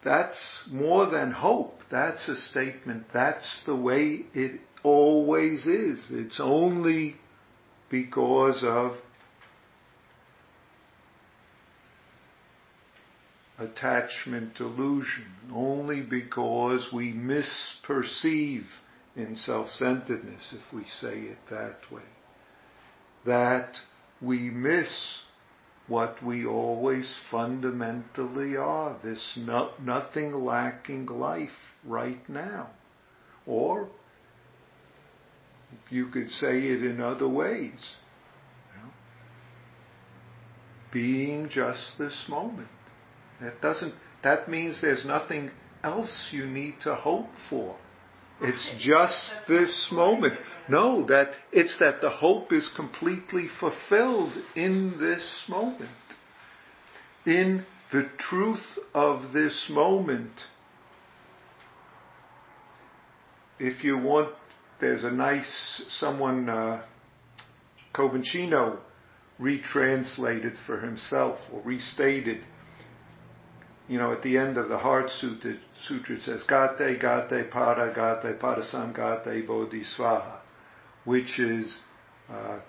That's 0.03 0.63
more 0.69 1.05
than 1.07 1.31
hope. 1.31 1.79
That's 1.91 2.27
a 2.27 2.35
statement. 2.35 3.05
That's 3.13 3.63
the 3.65 3.75
way 3.75 4.25
it 4.33 4.59
always 4.83 5.67
is. 5.67 6.07
It's 6.11 6.39
only 6.39 7.17
because 7.89 8.63
of 8.63 8.95
attachment 13.59 14.55
delusion, 14.55 15.27
only 15.53 16.01
because 16.01 16.87
we 16.91 17.13
misperceive 17.13 18.63
in 19.15 19.35
self-centeredness, 19.35 20.53
if 20.53 20.73
we 20.73 20.83
say 20.85 21.19
it 21.19 21.37
that 21.49 21.79
way, 21.91 22.01
that 23.25 23.75
we 24.21 24.49
miss 24.49 25.19
what 25.91 26.23
we 26.23 26.45
always 26.45 27.13
fundamentally 27.29 28.55
are, 28.55 28.97
this 29.03 29.37
no, 29.37 29.71
nothing 29.81 30.31
lacking 30.31 31.05
life 31.05 31.49
right 31.85 32.29
now. 32.29 32.69
Or 33.45 33.89
you 35.89 36.07
could 36.07 36.29
say 36.29 36.59
it 36.59 36.81
in 36.81 37.01
other 37.01 37.27
ways. 37.27 37.95
Being 40.93 41.49
just 41.49 41.97
this 41.99 42.25
moment. 42.29 42.69
That 43.41 43.61
doesn't, 43.61 43.93
that 44.23 44.49
means 44.49 44.81
there's 44.81 45.05
nothing 45.05 45.51
else 45.83 46.29
you 46.31 46.45
need 46.45 46.75
to 46.83 46.95
hope 46.95 47.29
for. 47.49 47.75
It's 48.41 48.71
just 48.79 49.33
this 49.47 49.89
moment. 49.91 50.33
No, 50.67 51.05
that 51.05 51.33
it's 51.51 51.77
that 51.79 52.01
the 52.01 52.09
hope 52.09 52.51
is 52.51 52.69
completely 52.75 53.47
fulfilled 53.59 54.33
in 54.55 54.99
this 54.99 55.43
moment. 55.47 55.89
In 57.25 57.65
the 57.91 58.09
truth 58.17 58.79
of 58.93 59.33
this 59.33 59.67
moment. 59.69 60.31
If 63.59 63.83
you 63.83 63.97
want, 63.97 64.33
there's 64.79 65.03
a 65.03 65.11
nice, 65.11 65.83
someone, 65.99 66.49
uh, 66.49 66.83
Kobun 67.93 68.23
Chino 68.23 68.79
retranslated 69.39 70.53
for 70.65 70.79
himself 70.79 71.37
or 71.51 71.61
restated 71.61 72.43
you 73.91 73.97
know, 73.97 74.13
at 74.13 74.23
the 74.23 74.37
end 74.37 74.57
of 74.57 74.69
the 74.69 74.77
Heart 74.77 75.09
Sutra, 75.09 75.57
sutra 75.85 76.15
it 76.15 76.21
says, 76.21 76.43
Gate, 76.43 77.01
Gate, 77.01 77.51
Para, 77.51 77.93
Gate, 77.93 78.39
Parasam, 78.39 78.93
Gate, 78.93 79.45
Bodhisvaha, 79.45 80.37
which 81.03 81.37
is 81.37 81.75
uh, 82.29 82.59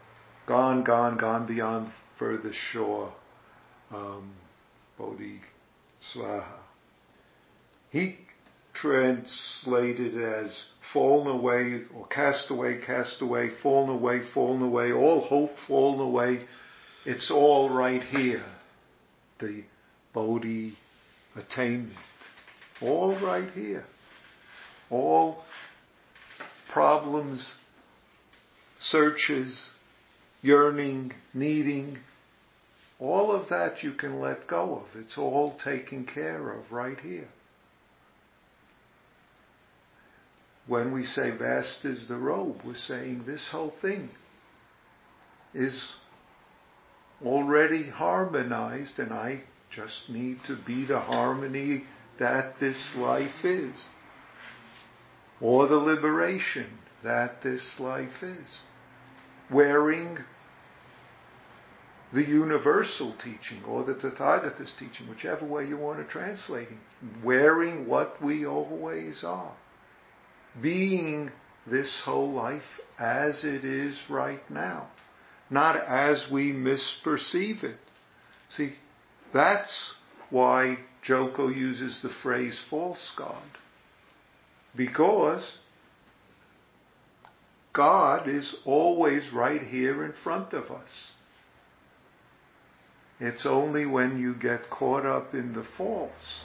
gone, 0.47 0.83
gone, 0.83 1.17
gone 1.17 1.47
beyond 1.47 1.93
furthest 2.19 2.59
shore, 2.73 3.15
um, 3.93 4.33
Bodhisvaha. 4.99 6.59
He 7.91 8.17
translated 8.75 10.21
as 10.21 10.65
fallen 10.93 11.29
away 11.29 11.83
or 11.95 12.05
cast 12.09 12.51
away, 12.51 12.81
cast 12.85 13.23
away, 13.23 13.51
fallen 13.63 13.91
away, 13.91 14.23
fallen 14.35 14.63
away, 14.63 14.91
all 14.91 15.21
hope 15.21 15.53
fallen 15.69 16.01
away. 16.01 16.47
It's 17.05 17.31
all 17.31 17.71
right 17.71 18.03
here. 18.03 18.45
The 19.39 19.63
Bodhi 20.13 20.77
attainment. 21.37 21.97
All 22.81 23.19
right 23.21 23.51
here. 23.51 23.85
All 24.91 25.45
problems, 26.71 27.55
searches, 28.81 29.71
yearning, 30.43 31.13
needing, 31.33 31.99
all 32.99 33.33
of 33.33 33.49
that 33.49 33.83
you 33.83 33.93
can 33.93 34.21
let 34.21 34.47
go 34.47 34.77
of. 34.77 35.01
It's 35.01 35.19
all 35.19 35.57
taken 35.63 36.05
care 36.05 36.53
of 36.53 36.71
right 36.71 36.99
here. 37.01 37.29
When 40.67 40.93
we 40.93 41.05
say 41.05 41.31
vast 41.31 41.85
is 41.85 42.07
the 42.07 42.17
robe, 42.17 42.61
we're 42.65 42.75
saying 42.75 43.25
this 43.27 43.49
whole 43.51 43.75
thing 43.83 44.11
is 45.53 45.93
already 47.25 47.89
harmonized 47.89 48.99
and 48.99 49.13
I 49.13 49.43
just 49.75 50.09
need 50.09 50.39
to 50.47 50.57
be 50.67 50.85
the 50.85 51.01
harmony 51.01 51.85
that 52.19 52.61
this 52.61 52.91
life 52.97 53.45
is. 53.45 53.87
Or 55.41 55.67
the 55.67 55.77
liberation 55.77 56.79
that 57.03 57.43
this 57.43 57.63
life 57.79 58.23
is. 58.23 58.61
Wearing 59.51 60.19
the 62.13 62.23
universal 62.23 63.15
teaching 63.15 63.65
or 63.67 63.85
the 63.85 63.95
Tathagata's 63.95 64.73
teaching, 64.79 65.09
whichever 65.09 65.47
way 65.47 65.67
you 65.67 65.79
want 65.79 65.99
to 65.99 66.05
translate 66.05 66.69
it. 66.69 67.25
Wearing 67.25 67.89
what 67.89 68.23
we 68.23 68.47
always 68.47 69.25
are. 69.25 69.55
Being 70.61 71.31
this 71.67 72.03
whole 72.05 72.33
life 72.33 72.63
as 72.99 73.45
it 73.45 73.65
is 73.65 73.97
right 74.11 74.49
now. 74.51 74.89
Not 75.49 75.77
as 75.77 76.27
we 76.31 76.53
misperceive 76.53 77.65
it. 77.65 77.79
See, 78.51 78.75
that's 79.33 79.95
why 80.31 80.79
Joko 81.03 81.49
uses 81.49 82.01
the 82.03 82.11
phrase 82.23 82.59
false 82.71 83.13
God. 83.17 83.43
Because 84.77 85.59
God 87.73 88.29
is 88.29 88.55
always 88.65 89.33
right 89.33 89.63
here 89.63 90.05
in 90.05 90.13
front 90.13 90.53
of 90.53 90.71
us. 90.71 90.91
It's 93.21 93.47
only 93.47 93.87
when 93.87 94.19
you 94.19 94.35
get 94.35 94.69
caught 94.69 95.07
up 95.07 95.33
in 95.33 95.53
the 95.53 95.65
false, 95.77 96.45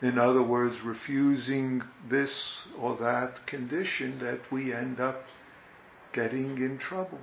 in 0.00 0.18
other 0.18 0.42
words, 0.42 0.80
refusing 0.84 1.82
this 2.10 2.62
or 2.76 2.96
that 2.96 3.46
condition, 3.46 4.18
that 4.18 4.40
we 4.50 4.72
end 4.74 4.98
up 4.98 5.22
getting 6.12 6.58
in 6.58 6.78
trouble. 6.78 7.20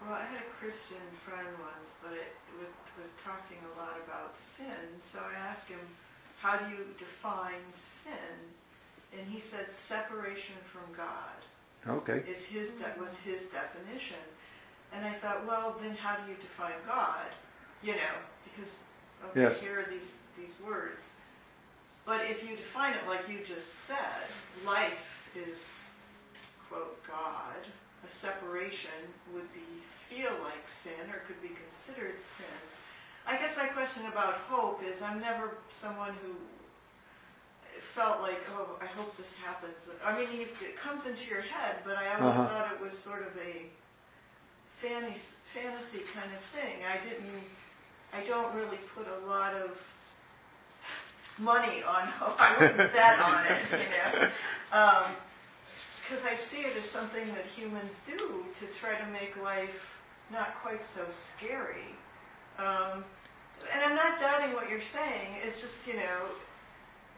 Well, 0.00 0.16
I 0.16 0.24
had 0.24 0.40
a 0.40 0.50
Christian 0.56 1.04
friend 1.28 1.48
once, 1.60 1.90
but 2.00 2.16
it 2.16 2.32
was, 2.56 2.72
was 2.96 3.12
talking 3.20 3.60
a 3.60 3.72
lot 3.76 4.00
about 4.00 4.32
sin. 4.56 4.80
So 5.12 5.20
I 5.20 5.36
asked 5.36 5.68
him, 5.68 5.80
how 6.40 6.56
do 6.56 6.72
you 6.72 6.88
define 6.96 7.60
sin? 8.04 8.36
And 9.12 9.28
he 9.28 9.44
said 9.52 9.68
separation 9.88 10.56
from 10.72 10.88
God. 10.96 11.36
Okay. 11.88 12.24
Is 12.28 12.40
his 12.48 12.68
that 12.80 12.98
was 12.98 13.10
his 13.24 13.40
definition. 13.52 14.24
And 14.92 15.04
I 15.04 15.18
thought, 15.20 15.46
well, 15.46 15.76
then 15.80 15.96
how 15.96 16.16
do 16.16 16.30
you 16.30 16.36
define 16.36 16.76
God? 16.86 17.28
You 17.82 17.94
know, 17.94 18.16
because 18.44 18.70
okay, 19.30 19.40
yes. 19.40 19.60
here 19.60 19.80
are 19.80 19.88
these 19.90 20.08
these 20.36 20.54
words. 20.64 21.00
But 22.04 22.20
if 22.24 22.42
you 22.42 22.56
define 22.56 22.94
it 22.94 23.06
like 23.06 23.28
you 23.28 23.38
just 23.40 23.66
said, 23.86 24.28
life 24.64 25.04
is 25.34 25.58
quote 26.68 26.96
God, 27.06 27.56
a 28.04 28.10
separation 28.20 29.00
would 29.34 29.48
be 29.52 29.66
feel 30.10 30.34
like 30.42 30.64
sin 30.82 31.06
or 31.14 31.22
could 31.30 31.38
be 31.40 31.54
considered 31.54 32.18
sin. 32.34 32.60
I 33.26 33.38
guess 33.38 33.54
my 33.56 33.68
question 33.70 34.10
about 34.10 34.42
hope 34.50 34.82
is 34.82 35.00
I'm 35.00 35.20
never 35.20 35.62
someone 35.80 36.18
who 36.26 36.34
felt 37.94 38.20
like, 38.20 38.42
oh, 38.58 38.76
I 38.82 38.86
hope 38.86 39.16
this 39.16 39.30
happens. 39.44 39.78
I 40.04 40.18
mean, 40.18 40.28
it 40.42 40.76
comes 40.82 41.06
into 41.06 41.24
your 41.24 41.40
head, 41.40 41.80
but 41.84 41.96
I 41.96 42.18
always 42.18 42.34
uh-huh. 42.34 42.48
thought 42.48 42.72
it 42.74 42.80
was 42.82 42.92
sort 43.04 43.22
of 43.22 43.32
a 43.38 43.70
fantasy, 44.82 45.22
fantasy 45.54 46.02
kind 46.12 46.30
of 46.32 46.42
thing. 46.52 46.82
I 46.84 46.98
didn't, 46.98 47.46
I 48.12 48.26
don't 48.26 48.54
really 48.54 48.78
put 48.94 49.06
a 49.06 49.26
lot 49.26 49.54
of 49.54 49.70
money 51.38 51.82
on 51.86 52.08
hope. 52.18 52.36
I 52.38 52.56
wouldn't 52.60 52.92
bet 52.92 53.20
on 53.20 53.46
it, 53.46 53.62
you 53.72 53.88
know. 53.88 54.30
Um, 54.70 55.16
because 56.10 56.26
I 56.26 56.34
see 56.50 56.66
it 56.66 56.74
as 56.74 56.90
something 56.90 57.22
that 57.38 57.46
humans 57.54 57.94
do 58.02 58.18
to 58.18 58.64
try 58.82 58.98
to 58.98 59.06
make 59.14 59.38
life 59.38 59.78
not 60.34 60.58
quite 60.58 60.82
so 60.90 61.06
scary. 61.30 61.94
Um, 62.58 63.06
and 63.70 63.78
I'm 63.86 63.94
not 63.94 64.18
doubting 64.18 64.50
what 64.58 64.66
you're 64.66 64.82
saying. 64.90 65.38
It's 65.46 65.62
just, 65.62 65.78
you 65.86 65.94
know, 65.94 66.34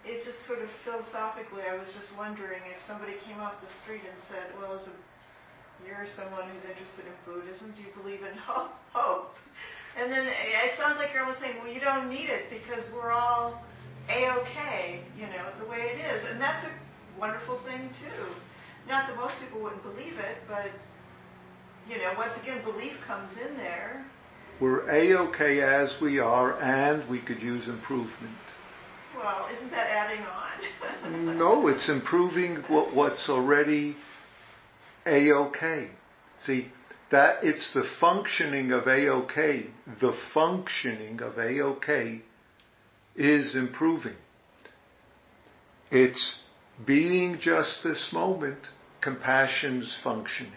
it 0.04 0.20
just 0.28 0.44
sort 0.44 0.60
of 0.60 0.68
philosophically, 0.84 1.64
I 1.64 1.72
was 1.72 1.88
just 1.96 2.12
wondering 2.20 2.60
if 2.68 2.76
somebody 2.84 3.16
came 3.24 3.40
off 3.40 3.56
the 3.64 3.72
street 3.80 4.04
and 4.04 4.18
said, 4.28 4.52
well, 4.60 4.76
as 4.76 4.84
a, 4.84 4.94
you're 5.88 6.04
someone 6.12 6.52
who's 6.52 6.68
interested 6.68 7.08
in 7.08 7.16
Buddhism, 7.24 7.72
do 7.72 7.80
you 7.80 7.92
believe 7.96 8.20
in 8.20 8.36
hope? 8.36 8.76
hope? 8.92 9.32
And 9.96 10.12
then 10.12 10.28
it 10.28 10.76
sounds 10.76 11.00
like 11.00 11.16
you're 11.16 11.24
almost 11.24 11.40
saying, 11.40 11.64
well, 11.64 11.72
you 11.72 11.80
don't 11.80 12.12
need 12.12 12.28
it 12.28 12.52
because 12.52 12.84
we're 12.92 13.12
all 13.12 13.56
A-OK, 14.12 15.00
you 15.16 15.32
know, 15.32 15.48
the 15.64 15.68
way 15.68 15.96
it 15.96 15.98
is. 16.00 16.28
And 16.28 16.36
that's 16.36 16.60
a 16.68 16.72
wonderful 17.16 17.56
thing, 17.64 17.88
too. 17.96 18.28
Not 18.88 19.08
that 19.08 19.16
most 19.16 19.34
people 19.40 19.62
wouldn't 19.62 19.82
believe 19.82 20.18
it, 20.18 20.38
but 20.48 20.70
you 21.88 21.98
know, 21.98 22.12
once 22.16 22.34
again, 22.42 22.62
belief 22.64 22.92
comes 23.06 23.30
in 23.38 23.56
there. 23.56 24.04
We're 24.60 24.88
a-okay 24.88 25.60
as 25.60 25.96
we 26.00 26.18
are, 26.18 26.60
and 26.60 27.08
we 27.08 27.20
could 27.20 27.40
use 27.40 27.66
improvement. 27.66 28.36
Well, 29.16 29.48
isn't 29.54 29.70
that 29.70 29.88
adding 29.88 30.24
on? 30.24 31.36
No, 31.38 31.68
it's 31.68 31.88
improving 31.88 32.56
what, 32.68 32.94
what's 32.94 33.28
already 33.28 33.96
a-okay. 35.04 35.88
See, 36.46 36.68
that 37.10 37.42
it's 37.42 37.72
the 37.74 37.84
functioning 38.00 38.72
of 38.72 38.86
a-okay. 38.86 39.66
The 40.00 40.16
functioning 40.32 41.20
of 41.20 41.38
a-okay 41.38 42.22
is 43.16 43.54
improving. 43.54 44.16
It's 45.90 46.36
being 46.86 47.38
just 47.40 47.80
this 47.82 48.08
moment, 48.12 48.58
compassion's 49.00 49.96
functioning. 50.02 50.52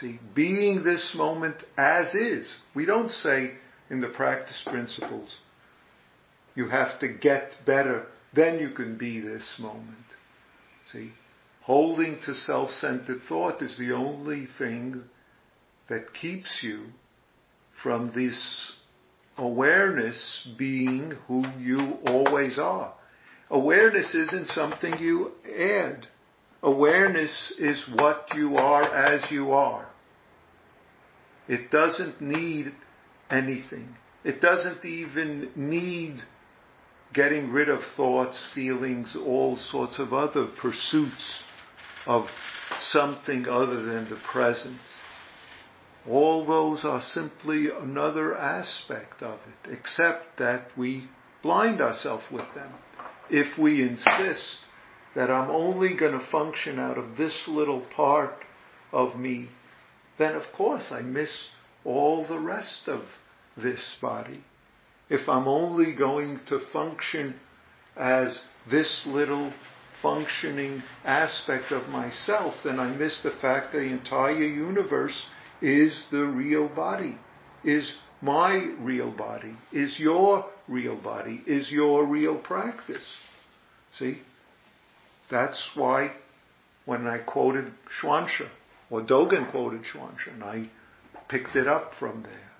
See, 0.00 0.18
being 0.34 0.82
this 0.82 1.14
moment 1.14 1.56
as 1.76 2.14
is. 2.14 2.50
We 2.74 2.86
don't 2.86 3.10
say 3.10 3.52
in 3.90 4.00
the 4.00 4.08
practice 4.08 4.62
principles, 4.64 5.36
you 6.54 6.68
have 6.68 6.98
to 7.00 7.08
get 7.08 7.52
better, 7.66 8.06
then 8.34 8.58
you 8.58 8.70
can 8.70 8.96
be 8.96 9.20
this 9.20 9.56
moment. 9.58 9.98
See, 10.92 11.12
holding 11.62 12.20
to 12.24 12.34
self-centered 12.34 13.22
thought 13.28 13.62
is 13.62 13.76
the 13.78 13.92
only 13.92 14.46
thing 14.58 15.02
that 15.88 16.14
keeps 16.14 16.60
you 16.62 16.86
from 17.82 18.12
this 18.14 18.72
awareness 19.36 20.48
being 20.56 21.12
who 21.26 21.44
you 21.58 21.98
always 22.06 22.58
are. 22.58 22.94
Awareness 23.52 24.14
isn't 24.14 24.48
something 24.48 24.98
you 24.98 25.32
add. 25.44 26.06
Awareness 26.62 27.52
is 27.58 27.84
what 27.96 28.28
you 28.34 28.56
are 28.56 28.82
as 28.82 29.30
you 29.30 29.52
are. 29.52 29.86
It 31.48 31.70
doesn't 31.70 32.22
need 32.22 32.72
anything. 33.30 33.94
It 34.24 34.40
doesn't 34.40 34.86
even 34.86 35.50
need 35.54 36.22
getting 37.12 37.50
rid 37.50 37.68
of 37.68 37.80
thoughts, 37.94 38.42
feelings, 38.54 39.14
all 39.14 39.58
sorts 39.58 39.98
of 39.98 40.14
other 40.14 40.46
pursuits 40.46 41.42
of 42.06 42.28
something 42.80 43.46
other 43.46 43.82
than 43.82 44.08
the 44.08 44.18
present. 44.32 44.80
All 46.08 46.46
those 46.46 46.86
are 46.86 47.02
simply 47.02 47.68
another 47.70 48.34
aspect 48.34 49.22
of 49.22 49.40
it, 49.46 49.72
except 49.72 50.38
that 50.38 50.68
we 50.74 51.08
blind 51.42 51.82
ourselves 51.82 52.24
with 52.30 52.46
them. 52.54 52.72
If 53.32 53.58
we 53.58 53.80
insist 53.80 54.58
that 55.14 55.30
I'm 55.30 55.50
only 55.50 55.96
going 55.96 56.12
to 56.12 56.26
function 56.30 56.78
out 56.78 56.98
of 56.98 57.16
this 57.16 57.48
little 57.48 57.80
part 57.80 58.34
of 58.92 59.18
me, 59.18 59.48
then 60.18 60.34
of 60.34 60.42
course 60.52 60.92
I 60.92 61.00
miss 61.00 61.48
all 61.82 62.26
the 62.26 62.38
rest 62.38 62.88
of 62.88 63.00
this 63.56 63.96
body. 64.02 64.44
If 65.08 65.30
I'm 65.30 65.48
only 65.48 65.94
going 65.94 66.40
to 66.48 66.60
function 66.74 67.40
as 67.96 68.38
this 68.70 69.02
little 69.06 69.54
functioning 70.02 70.82
aspect 71.02 71.72
of 71.72 71.88
myself, 71.88 72.54
then 72.64 72.78
I 72.78 72.94
miss 72.94 73.22
the 73.22 73.30
fact 73.30 73.72
that 73.72 73.78
the 73.78 73.84
entire 73.84 74.32
universe 74.46 75.26
is 75.62 76.04
the 76.10 76.26
real 76.26 76.68
body, 76.68 77.16
is 77.64 77.94
my 78.22 78.72
real 78.78 79.10
body, 79.10 79.54
is 79.72 79.98
your 79.98 80.46
real 80.68 80.96
body, 80.96 81.42
is 81.46 81.70
your 81.70 82.06
real 82.06 82.38
practice. 82.38 83.04
See? 83.98 84.22
That's 85.30 85.70
why 85.74 86.12
when 86.86 87.06
I 87.06 87.18
quoted 87.18 87.72
Xuansha, 88.00 88.48
or 88.90 89.02
Dogen 89.02 89.50
quoted 89.50 89.82
Xuansha, 89.82 90.34
and 90.34 90.44
I 90.44 90.70
picked 91.28 91.56
it 91.56 91.66
up 91.66 91.92
from 91.98 92.22
there. 92.22 92.50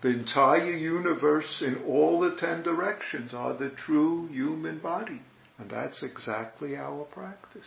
The 0.00 0.10
entire 0.10 0.70
universe 0.70 1.62
in 1.64 1.82
all 1.84 2.20
the 2.20 2.36
ten 2.36 2.62
directions 2.62 3.34
are 3.34 3.54
the 3.54 3.70
true 3.70 4.28
human 4.28 4.78
body. 4.78 5.20
And 5.58 5.68
that's 5.70 6.04
exactly 6.04 6.76
our 6.76 7.04
practice. 7.04 7.66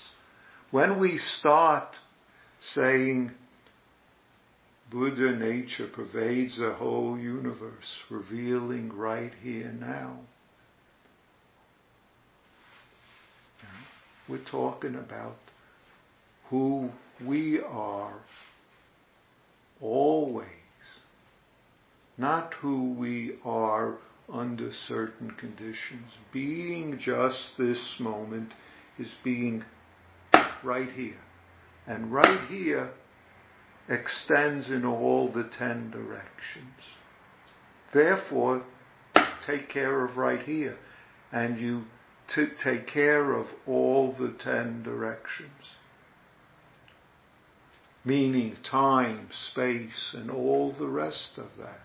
When 0.69 0.99
we 0.99 1.17
start 1.17 1.95
saying 2.61 3.31
Buddha 4.91 5.31
nature 5.31 5.87
pervades 5.87 6.57
the 6.57 6.73
whole 6.73 7.17
universe, 7.17 8.03
revealing 8.09 8.91
right 8.93 9.31
here 9.41 9.71
now, 9.79 10.19
we're 14.27 14.37
talking 14.37 14.95
about 14.95 15.37
who 16.49 16.89
we 17.25 17.61
are 17.61 18.19
always, 19.79 20.47
not 22.17 22.53
who 22.55 22.91
we 22.91 23.35
are 23.45 23.95
under 24.31 24.73
certain 24.73 25.31
conditions. 25.31 26.11
Being 26.33 26.97
just 26.99 27.57
this 27.57 27.95
moment 27.97 28.51
is 28.99 29.09
being 29.23 29.63
right 30.63 30.91
here. 30.91 31.19
And 31.87 32.11
right 32.11 32.41
here 32.49 32.91
extends 33.91 34.69
in 34.69 34.85
all 34.85 35.31
the 35.31 35.43
ten 35.43 35.91
directions. 35.91 36.81
Therefore, 37.93 38.63
take 39.45 39.69
care 39.69 40.05
of 40.05 40.17
right 40.17 40.41
here. 40.41 40.77
And 41.31 41.59
you 41.59 41.83
t- 42.33 42.47
take 42.63 42.87
care 42.87 43.33
of 43.33 43.47
all 43.67 44.13
the 44.13 44.33
ten 44.43 44.81
directions. 44.83 45.75
Meaning 48.03 48.57
time, 48.63 49.27
space, 49.31 50.15
and 50.17 50.31
all 50.31 50.73
the 50.77 50.87
rest 50.87 51.33
of 51.37 51.49
that. 51.59 51.81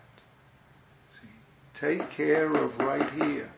Take 1.79 2.09
care 2.09 2.51
of 2.55 2.77
right 2.79 3.13
here. 3.13 3.51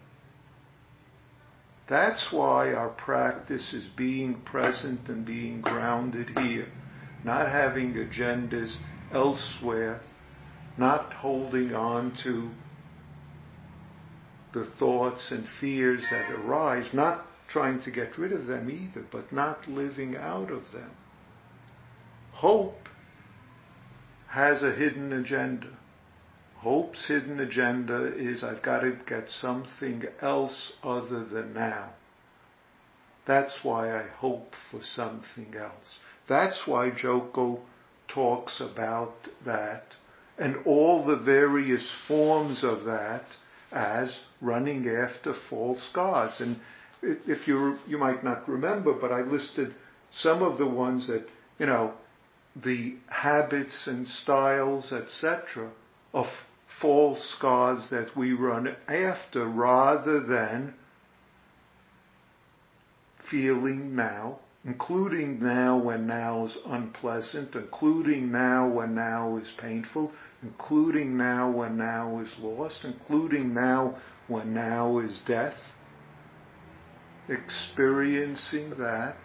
That's 1.88 2.28
why 2.32 2.74
our 2.74 2.90
practice 2.90 3.74
is 3.74 3.88
being 3.96 4.42
present 4.42 5.08
and 5.08 5.26
being 5.26 5.62
grounded 5.62 6.30
here, 6.38 6.68
not 7.24 7.50
having 7.50 7.94
agendas 7.94 8.76
elsewhere, 9.12 10.02
not 10.78 11.14
holding 11.14 11.74
on 11.74 12.16
to 12.24 12.50
the 14.54 14.66
thoughts 14.80 15.32
and 15.32 15.46
fears 15.60 16.02
that 16.10 16.32
arise, 16.32 16.94
not 16.94 17.26
trying 17.48 17.82
to 17.82 17.92
get 17.92 18.18
rid 18.18 18.32
of 18.32 18.48
them 18.48 18.70
either, 18.70 19.06
but 19.12 19.32
not 19.32 19.68
living 19.68 20.16
out 20.16 20.52
of 20.52 20.64
them. 20.72 20.92
Hope 22.34 22.88
has 24.30 24.64
a 24.64 24.72
hidden 24.74 25.12
agenda. 25.12 25.68
Hope's 26.58 27.08
hidden 27.08 27.40
agenda 27.40 28.14
is 28.16 28.44
I've 28.44 28.62
got 28.62 28.82
to 28.82 28.98
get 29.08 29.30
something 29.30 30.04
else 30.22 30.74
other 30.84 31.24
than 31.26 31.54
now. 31.54 31.92
That's 33.26 33.60
why 33.64 33.98
I 33.98 34.08
hope 34.08 34.54
for 34.72 34.82
something 34.84 35.56
else. 35.56 36.00
That's 36.30 36.66
why 36.66 36.92
Joko 36.92 37.60
talks 38.08 38.62
about 38.62 39.16
that 39.46 39.84
and 40.38 40.56
all 40.66 41.06
the 41.06 41.18
various 41.18 41.92
forms 42.08 42.64
of 42.64 42.86
that 42.86 43.26
as 43.72 44.20
running 44.40 44.88
after 44.88 45.34
false 45.50 45.90
gods. 45.94 46.40
And 46.40 46.60
if 47.02 47.48
you 47.48 47.78
you 47.88 47.98
might 47.98 48.24
not 48.24 48.48
remember, 48.48 48.94
but 48.94 49.12
I 49.12 49.22
listed 49.22 49.76
some 50.14 50.42
of 50.42 50.58
the 50.58 50.68
ones 50.68 51.08
that 51.08 51.28
you 51.60 51.66
know, 51.66 51.94
the 52.56 52.96
habits 53.08 53.86
and 53.86 54.08
styles, 54.08 54.92
etc., 54.92 55.70
of 56.14 56.28
false 56.82 57.36
gods 57.42 57.90
that 57.90 58.16
we 58.16 58.32
run 58.32 58.76
after 58.88 59.46
rather 59.46 60.22
than 60.22 60.74
feeling 63.30 63.96
now, 63.96 64.40
including 64.66 65.42
now 65.42 65.78
when 65.78 66.06
now 66.06 66.46
is 66.46 66.58
unpleasant, 66.66 67.56
including 67.56 68.32
now 68.32 68.68
when 68.68 68.94
now 68.96 69.38
is 69.38 69.52
painful, 69.58 70.12
including 70.44 71.18
now 71.18 71.50
when 71.50 71.78
now 71.78 72.20
is 72.20 72.34
lost, 72.40 72.84
including 72.84 73.54
now 73.54 73.98
when 74.28 74.54
now 74.54 75.00
is 75.00 75.22
death. 75.26 75.58
Experiencing 77.30 78.72
that 78.72 79.16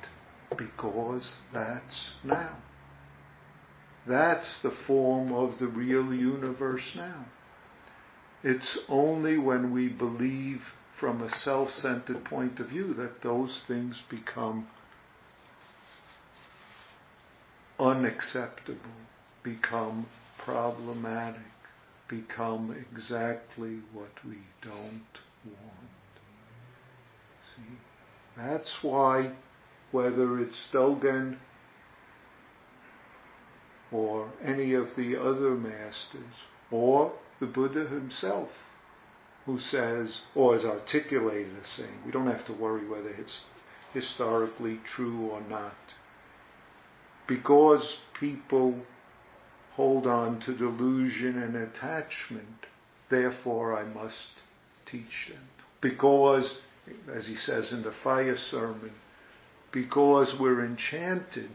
because 0.56 1.36
that's 1.52 2.12
now. 2.22 2.56
That's 4.06 4.58
the 4.62 4.74
form 4.86 5.32
of 5.32 5.58
the 5.58 5.66
real 5.66 6.12
universe 6.12 6.92
now. 6.94 7.24
It's 8.42 8.78
only 8.88 9.38
when 9.38 9.72
we 9.72 9.88
believe 9.88 10.60
from 11.00 11.22
a 11.22 11.30
self-centered 11.30 12.24
point 12.26 12.60
of 12.60 12.68
view 12.68 12.92
that 12.94 13.22
those 13.22 13.62
things 13.66 14.02
become 14.10 14.68
unacceptable, 17.78 18.78
become 19.42 20.06
problematic, 20.38 21.40
become 22.08 22.74
exactly 22.90 23.80
what 23.92 24.12
we 24.24 24.38
don't 24.62 25.18
want. 25.44 25.90
See? 27.56 27.78
That's 28.36 28.82
why 28.82 29.32
whether 29.90 30.40
it's 30.40 30.68
Dogen 30.72 31.38
or 33.92 34.30
any 34.42 34.74
of 34.74 34.88
the 34.96 35.16
other 35.20 35.54
masters 35.54 36.34
or 36.70 37.12
the 37.40 37.46
Buddha 37.46 37.86
himself 37.86 38.48
who 39.46 39.58
says, 39.58 40.22
or 40.34 40.56
is 40.56 40.64
articulated 40.64 41.52
as 41.62 41.68
saying, 41.76 42.02
we 42.04 42.10
don't 42.10 42.26
have 42.26 42.46
to 42.46 42.52
worry 42.52 42.88
whether 42.88 43.10
it's 43.10 43.42
historically 43.92 44.80
true 44.84 45.28
or 45.28 45.40
not. 45.42 45.76
Because 47.26 47.98
people 48.18 48.80
hold 49.74 50.06
on 50.06 50.40
to 50.40 50.54
delusion 50.56 51.42
and 51.42 51.56
attachment, 51.56 52.66
therefore 53.10 53.78
I 53.78 53.84
must 53.84 54.34
teach 54.90 55.28
them. 55.28 55.48
Because, 55.80 56.58
as 57.12 57.26
he 57.26 57.36
says 57.36 57.72
in 57.72 57.82
the 57.82 57.94
fire 58.02 58.36
sermon, 58.36 58.92
because 59.72 60.34
we're 60.38 60.64
enchanted 60.64 61.50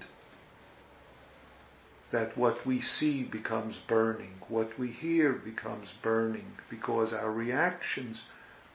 that 2.11 2.37
what 2.37 2.65
we 2.65 2.81
see 2.81 3.23
becomes 3.23 3.77
burning, 3.87 4.33
what 4.47 4.77
we 4.79 4.91
hear 4.91 5.33
becomes 5.33 5.87
burning, 6.01 6.51
because 6.69 7.13
our 7.13 7.31
reactions 7.31 8.23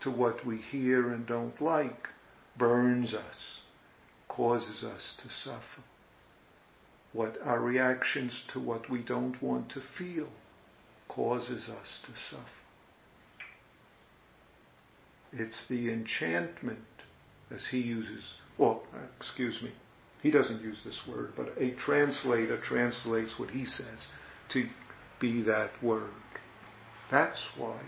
to 0.01 0.11
what 0.11 0.47
we 0.47 0.57
hear 0.59 1.13
and 1.13 1.27
don't 1.27 1.61
like 1.61 2.09
burns 2.57 3.13
us, 3.13 3.61
causes 4.29 4.85
us 4.85 5.15
to 5.23 5.29
suffer. 5.29 5.83
What 7.15 7.39
our 7.45 7.61
reactions 7.61 8.43
to 8.53 8.59
what 8.61 8.91
we 8.91 8.99
don't 8.99 9.41
want 9.41 9.71
to 9.71 9.81
feel 9.81 10.29
causes 11.09 11.69
us 11.69 12.01
to 12.07 12.13
suffer. 12.29 12.49
It's 15.33 15.67
the 15.69 15.93
enchantment, 15.93 16.81
as 17.53 17.69
he 17.71 17.79
uses, 17.79 18.35
well, 18.59 18.83
excuse 19.17 19.63
me, 19.63 19.71
he 20.23 20.33
doesn't 20.33 20.61
use 20.61 20.81
this 20.85 21.01
word, 21.07 21.35
but 21.37 21.53
a 21.57 21.71
translator 21.77 22.59
translates 22.59 23.39
what 23.39 23.51
he 23.51 23.65
says 23.65 24.09
to 24.49 24.67
be 25.21 25.41
that 25.43 25.71
word. 25.81 26.11
That's 27.13 27.47
why. 27.57 27.79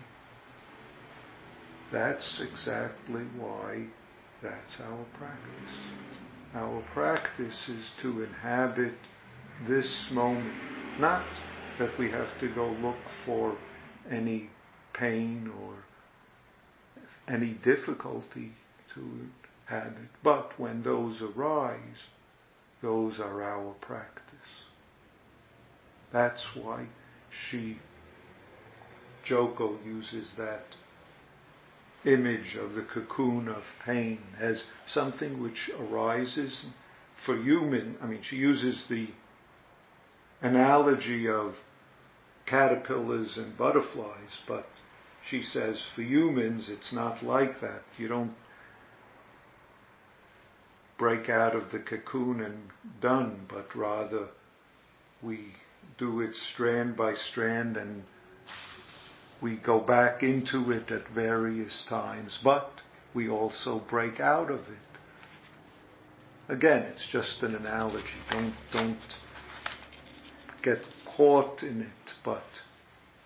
That's 1.90 2.40
exactly 2.40 3.24
why 3.36 3.86
that's 4.40 4.80
our 4.80 5.04
practice. 5.18 5.76
Our 6.54 6.82
practice 6.94 7.68
is 7.68 7.90
to 8.02 8.22
inhabit 8.22 8.94
this 9.60 10.08
moment. 10.10 10.56
Not 10.98 11.26
that 11.78 11.98
we 11.98 12.10
have 12.10 12.38
to 12.38 12.48
go 12.48 12.70
look 12.70 13.08
for 13.24 13.58
any 14.10 14.50
pain 14.92 15.50
or 15.60 15.74
any 17.28 17.50
difficulty 17.50 18.52
to 18.94 19.26
have 19.66 19.88
it, 19.88 20.10
but 20.22 20.58
when 20.58 20.82
those 20.82 21.20
arise, 21.20 22.04
those 22.80 23.18
are 23.18 23.42
our 23.42 23.74
practice. 23.80 24.22
That's 26.12 26.44
why 26.54 26.86
she, 27.50 27.78
Joko 29.24 29.78
uses 29.84 30.30
that 30.38 30.64
image 32.04 32.54
of 32.54 32.74
the 32.74 32.82
cocoon 32.82 33.48
of 33.48 33.64
pain 33.84 34.20
as 34.38 34.62
something 34.86 35.42
which 35.42 35.68
arises 35.78 36.66
for 37.24 37.36
human. 37.36 37.96
I 38.00 38.06
mean, 38.06 38.22
she 38.22 38.36
uses 38.36 38.86
the 38.88 39.08
analogy 40.46 41.28
of 41.28 41.54
caterpillars 42.46 43.36
and 43.36 43.56
butterflies, 43.56 44.38
but 44.46 44.66
she 45.28 45.42
says 45.42 45.84
for 45.94 46.02
humans 46.02 46.68
it's 46.68 46.92
not 46.92 47.22
like 47.22 47.60
that. 47.60 47.82
You 47.98 48.08
don't 48.08 48.34
break 50.98 51.28
out 51.28 51.54
of 51.54 51.72
the 51.72 51.78
cocoon 51.78 52.40
and 52.40 52.70
done, 53.00 53.46
but 53.48 53.74
rather 53.74 54.28
we 55.22 55.54
do 55.98 56.20
it 56.20 56.34
strand 56.34 56.96
by 56.96 57.14
strand 57.14 57.76
and 57.76 58.04
we 59.42 59.56
go 59.56 59.80
back 59.80 60.22
into 60.22 60.70
it 60.70 60.90
at 60.90 61.08
various 61.08 61.84
times, 61.88 62.38
but 62.42 62.70
we 63.14 63.28
also 63.28 63.82
break 63.90 64.20
out 64.20 64.50
of 64.50 64.60
it. 64.60 64.86
Again, 66.48 66.82
it's 66.82 67.06
just 67.10 67.42
an 67.42 67.54
analogy. 67.54 68.06
Don't, 68.30 68.54
don't 68.72 68.98
get 70.66 70.84
caught 71.16 71.62
in 71.62 71.80
it, 71.80 72.12
but 72.24 72.42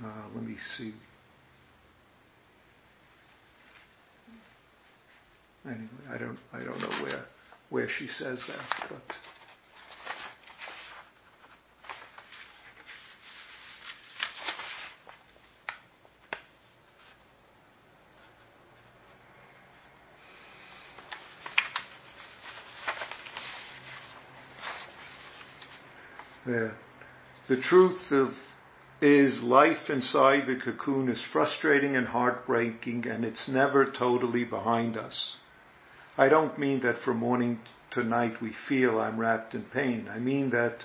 uh, 0.04 0.26
let 0.34 0.44
me 0.44 0.56
see. 0.76 0.92
Anyway, 5.64 5.88
I 6.12 6.18
don't, 6.18 6.38
I 6.52 6.58
don't 6.58 6.78
know 6.78 7.02
where 7.02 7.24
where 7.70 7.88
she 7.88 8.08
says 8.08 8.40
that, 8.46 8.90
but. 8.90 9.16
Yeah. 26.46 26.70
The 27.50 27.60
truth 27.60 28.12
of 28.12 28.32
is 29.02 29.42
life 29.42 29.90
inside 29.90 30.46
the 30.46 30.54
cocoon 30.54 31.08
is 31.08 31.20
frustrating 31.32 31.96
and 31.96 32.06
heartbreaking 32.06 33.08
and 33.08 33.24
it's 33.24 33.48
never 33.48 33.90
totally 33.90 34.44
behind 34.44 34.96
us. 34.96 35.36
I 36.16 36.28
don't 36.28 36.56
mean 36.60 36.78
that 36.82 36.98
from 36.98 37.16
morning 37.16 37.58
to 37.90 38.04
night 38.04 38.40
we 38.40 38.52
feel 38.68 39.00
I'm 39.00 39.18
wrapped 39.18 39.56
in 39.56 39.64
pain. 39.64 40.08
I 40.08 40.20
mean 40.20 40.50
that 40.50 40.84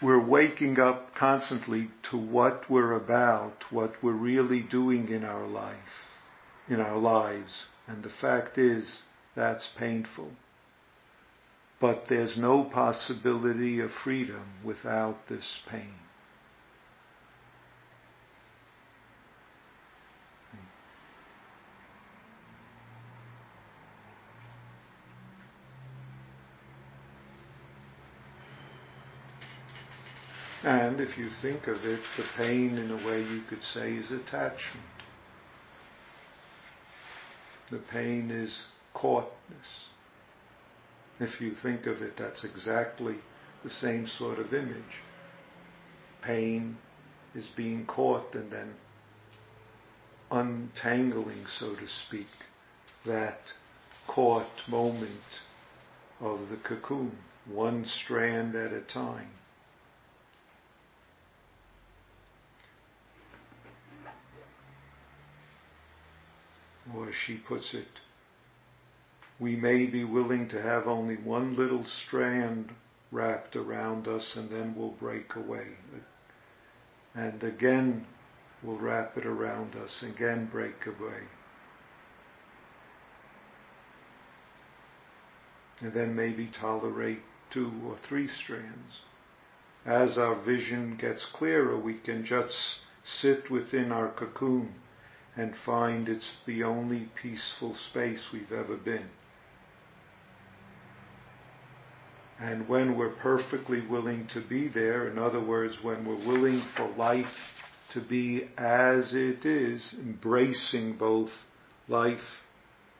we're 0.00 0.26
waking 0.26 0.80
up 0.80 1.14
constantly 1.14 1.90
to 2.10 2.16
what 2.16 2.70
we're 2.70 2.94
about, 2.94 3.70
what 3.70 4.02
we're 4.02 4.12
really 4.12 4.62
doing 4.62 5.08
in 5.08 5.24
our 5.24 5.46
life, 5.46 6.06
in 6.70 6.80
our 6.80 6.96
lives. 6.96 7.66
And 7.86 8.02
the 8.02 8.08
fact 8.22 8.56
is, 8.56 9.02
that's 9.36 9.68
painful. 9.76 10.30
But 11.80 12.06
there's 12.08 12.36
no 12.36 12.64
possibility 12.64 13.80
of 13.80 13.92
freedom 13.92 14.44
without 14.64 15.28
this 15.28 15.60
pain. 15.68 15.94
And 30.64 31.00
if 31.00 31.16
you 31.16 31.28
think 31.40 31.68
of 31.68 31.84
it, 31.84 32.00
the 32.16 32.24
pain 32.36 32.76
in 32.78 32.90
a 32.90 33.06
way 33.06 33.22
you 33.22 33.42
could 33.48 33.62
say 33.62 33.94
is 33.94 34.10
attachment. 34.10 34.84
The 37.70 37.78
pain 37.78 38.30
is 38.30 38.66
caughtness. 38.92 39.88
If 41.20 41.40
you 41.40 41.54
think 41.54 41.86
of 41.86 42.00
it, 42.02 42.16
that's 42.16 42.44
exactly 42.44 43.16
the 43.64 43.70
same 43.70 44.06
sort 44.06 44.38
of 44.38 44.54
image. 44.54 45.02
Pain 46.22 46.78
is 47.34 47.46
being 47.56 47.86
caught 47.86 48.34
and 48.34 48.50
then 48.50 48.74
untangling, 50.30 51.44
so 51.58 51.74
to 51.74 51.86
speak, 52.06 52.26
that 53.04 53.40
caught 54.06 54.68
moment 54.68 55.42
of 56.20 56.48
the 56.50 56.56
cocoon, 56.56 57.16
one 57.46 57.84
strand 57.84 58.54
at 58.54 58.72
a 58.72 58.80
time. 58.80 59.30
or 66.96 67.12
she 67.12 67.36
puts 67.36 67.74
it, 67.74 67.86
we 69.40 69.54
may 69.54 69.86
be 69.86 70.04
willing 70.04 70.48
to 70.48 70.60
have 70.60 70.86
only 70.88 71.16
one 71.16 71.56
little 71.56 71.84
strand 71.84 72.72
wrapped 73.12 73.54
around 73.54 74.08
us 74.08 74.34
and 74.36 74.50
then 74.50 74.74
we'll 74.76 74.90
break 74.90 75.34
away. 75.36 75.68
And 77.14 77.42
again 77.42 78.06
we'll 78.62 78.78
wrap 78.78 79.16
it 79.16 79.24
around 79.26 79.76
us, 79.76 80.02
again 80.02 80.48
break 80.50 80.86
away. 80.86 81.20
And 85.80 85.94
then 85.94 86.16
maybe 86.16 86.50
tolerate 86.60 87.22
two 87.52 87.72
or 87.86 87.96
three 88.08 88.26
strands. 88.26 89.00
As 89.86 90.18
our 90.18 90.34
vision 90.34 90.96
gets 91.00 91.24
clearer, 91.32 91.78
we 91.78 91.94
can 91.94 92.24
just 92.24 92.80
sit 93.04 93.48
within 93.48 93.92
our 93.92 94.10
cocoon 94.10 94.74
and 95.36 95.54
find 95.64 96.08
it's 96.08 96.38
the 96.46 96.64
only 96.64 97.08
peaceful 97.22 97.76
space 97.76 98.26
we've 98.32 98.52
ever 98.52 98.76
been. 98.76 99.08
And 102.40 102.68
when 102.68 102.96
we're 102.96 103.16
perfectly 103.16 103.80
willing 103.80 104.28
to 104.28 104.40
be 104.40 104.68
there, 104.68 105.08
in 105.08 105.18
other 105.18 105.40
words, 105.40 105.82
when 105.82 106.06
we're 106.06 106.26
willing 106.26 106.62
for 106.76 106.88
life 106.96 107.26
to 107.92 108.00
be 108.00 108.48
as 108.56 109.12
it 109.12 109.44
is, 109.44 109.94
embracing 109.98 110.96
both 110.96 111.30
life 111.88 112.44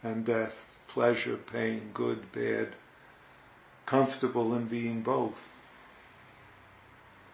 and 0.03 0.27
death, 0.27 0.55
pleasure, 0.89 1.37
pain, 1.37 1.91
good, 1.95 2.33
bad, 2.33 2.75
comfortable 3.87 4.55
in 4.55 4.67
being 4.67 5.03
both, 5.03 5.39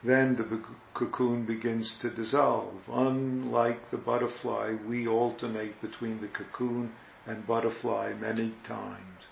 then 0.02 0.36
the 0.36 0.62
cocoon 0.92 1.46
begins 1.46 1.96
to 2.02 2.10
dissolve. 2.10 2.82
Unlike 2.92 3.90
the 3.90 3.96
butterfly, 3.96 4.74
we 4.86 5.08
alternate 5.08 5.80
between 5.80 6.20
the 6.20 6.28
cocoon 6.28 6.92
and 7.26 7.46
butterfly 7.46 8.12
many 8.12 8.52
times. 8.64 9.28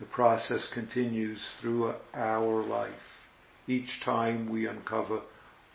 The 0.00 0.06
process 0.06 0.66
continues 0.66 1.46
through 1.60 1.94
our 2.14 2.62
life. 2.62 3.28
Each 3.68 4.00
time 4.00 4.48
we 4.48 4.66
uncover 4.66 5.20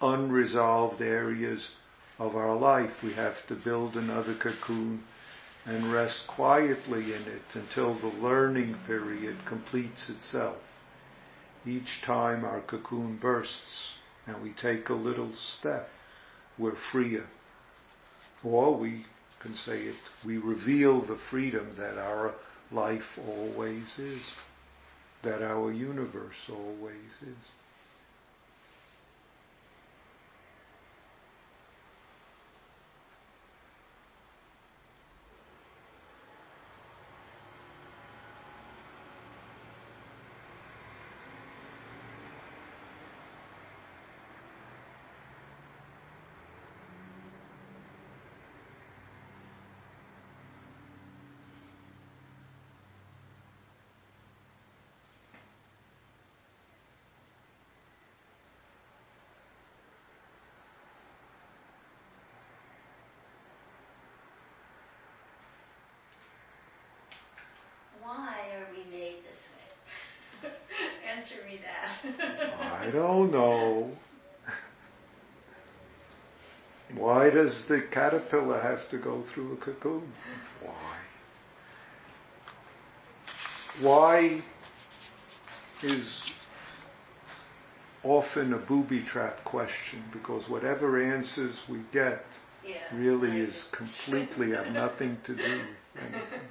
unresolved 0.01 0.99
areas 0.99 1.69
of 2.17 2.35
our 2.35 2.55
life, 2.55 3.03
we 3.03 3.13
have 3.13 3.45
to 3.47 3.55
build 3.55 3.95
another 3.95 4.35
cocoon 4.35 5.03
and 5.63 5.93
rest 5.93 6.25
quietly 6.27 7.13
in 7.13 7.21
it 7.21 7.43
until 7.53 7.99
the 7.99 8.07
learning 8.07 8.75
period 8.87 9.37
completes 9.45 10.09
itself. 10.09 10.57
Each 11.63 12.01
time 12.03 12.43
our 12.43 12.61
cocoon 12.61 13.17
bursts 13.17 13.93
and 14.25 14.41
we 14.41 14.53
take 14.53 14.89
a 14.89 14.93
little 14.93 15.33
step, 15.35 15.87
we're 16.57 16.75
freer. 16.91 17.27
Or 18.43 18.75
we 18.75 19.05
can 19.39 19.55
say 19.55 19.83
it, 19.83 19.95
we 20.25 20.37
reveal 20.37 21.01
the 21.01 21.19
freedom 21.29 21.75
that 21.77 21.99
our 21.99 22.33
life 22.71 23.17
always 23.27 23.87
is, 23.97 24.21
that 25.23 25.41
our 25.41 25.71
universe 25.71 26.49
always 26.49 27.11
is. 27.21 27.45
answer 71.25 71.35
me 71.47 71.59
that. 71.63 72.61
I 72.61 72.84
don't 72.95 73.31
know. 73.31 73.91
Why 76.95 77.29
does 77.29 77.65
the 77.67 77.83
caterpillar 77.91 78.61
have 78.61 78.89
to 78.89 78.97
go 78.97 79.23
through 79.33 79.53
a 79.53 79.57
cocoon? 79.57 80.11
Why? 80.61 80.97
Why 83.81 84.43
is 85.83 86.31
often 88.03 88.53
a 88.53 88.57
booby 88.57 89.03
trap 89.03 89.43
question 89.43 90.03
because 90.13 90.47
whatever 90.47 91.01
answers 91.01 91.59
we 91.67 91.79
get 91.91 92.23
yeah, 92.63 92.75
really 92.93 93.41
is 93.41 93.65
completely 93.71 94.51
have 94.51 94.67
nothing 94.67 95.17
to 95.25 95.35
do 95.35 95.43
with 95.43 96.03
anything. 96.03 96.47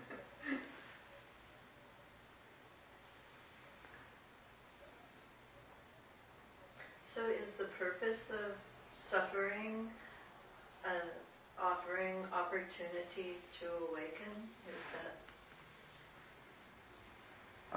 Opportunities 12.55 13.41
to 13.61 13.67
awaken? 13.89 14.33
Is 14.69 14.81
that? 14.93 15.17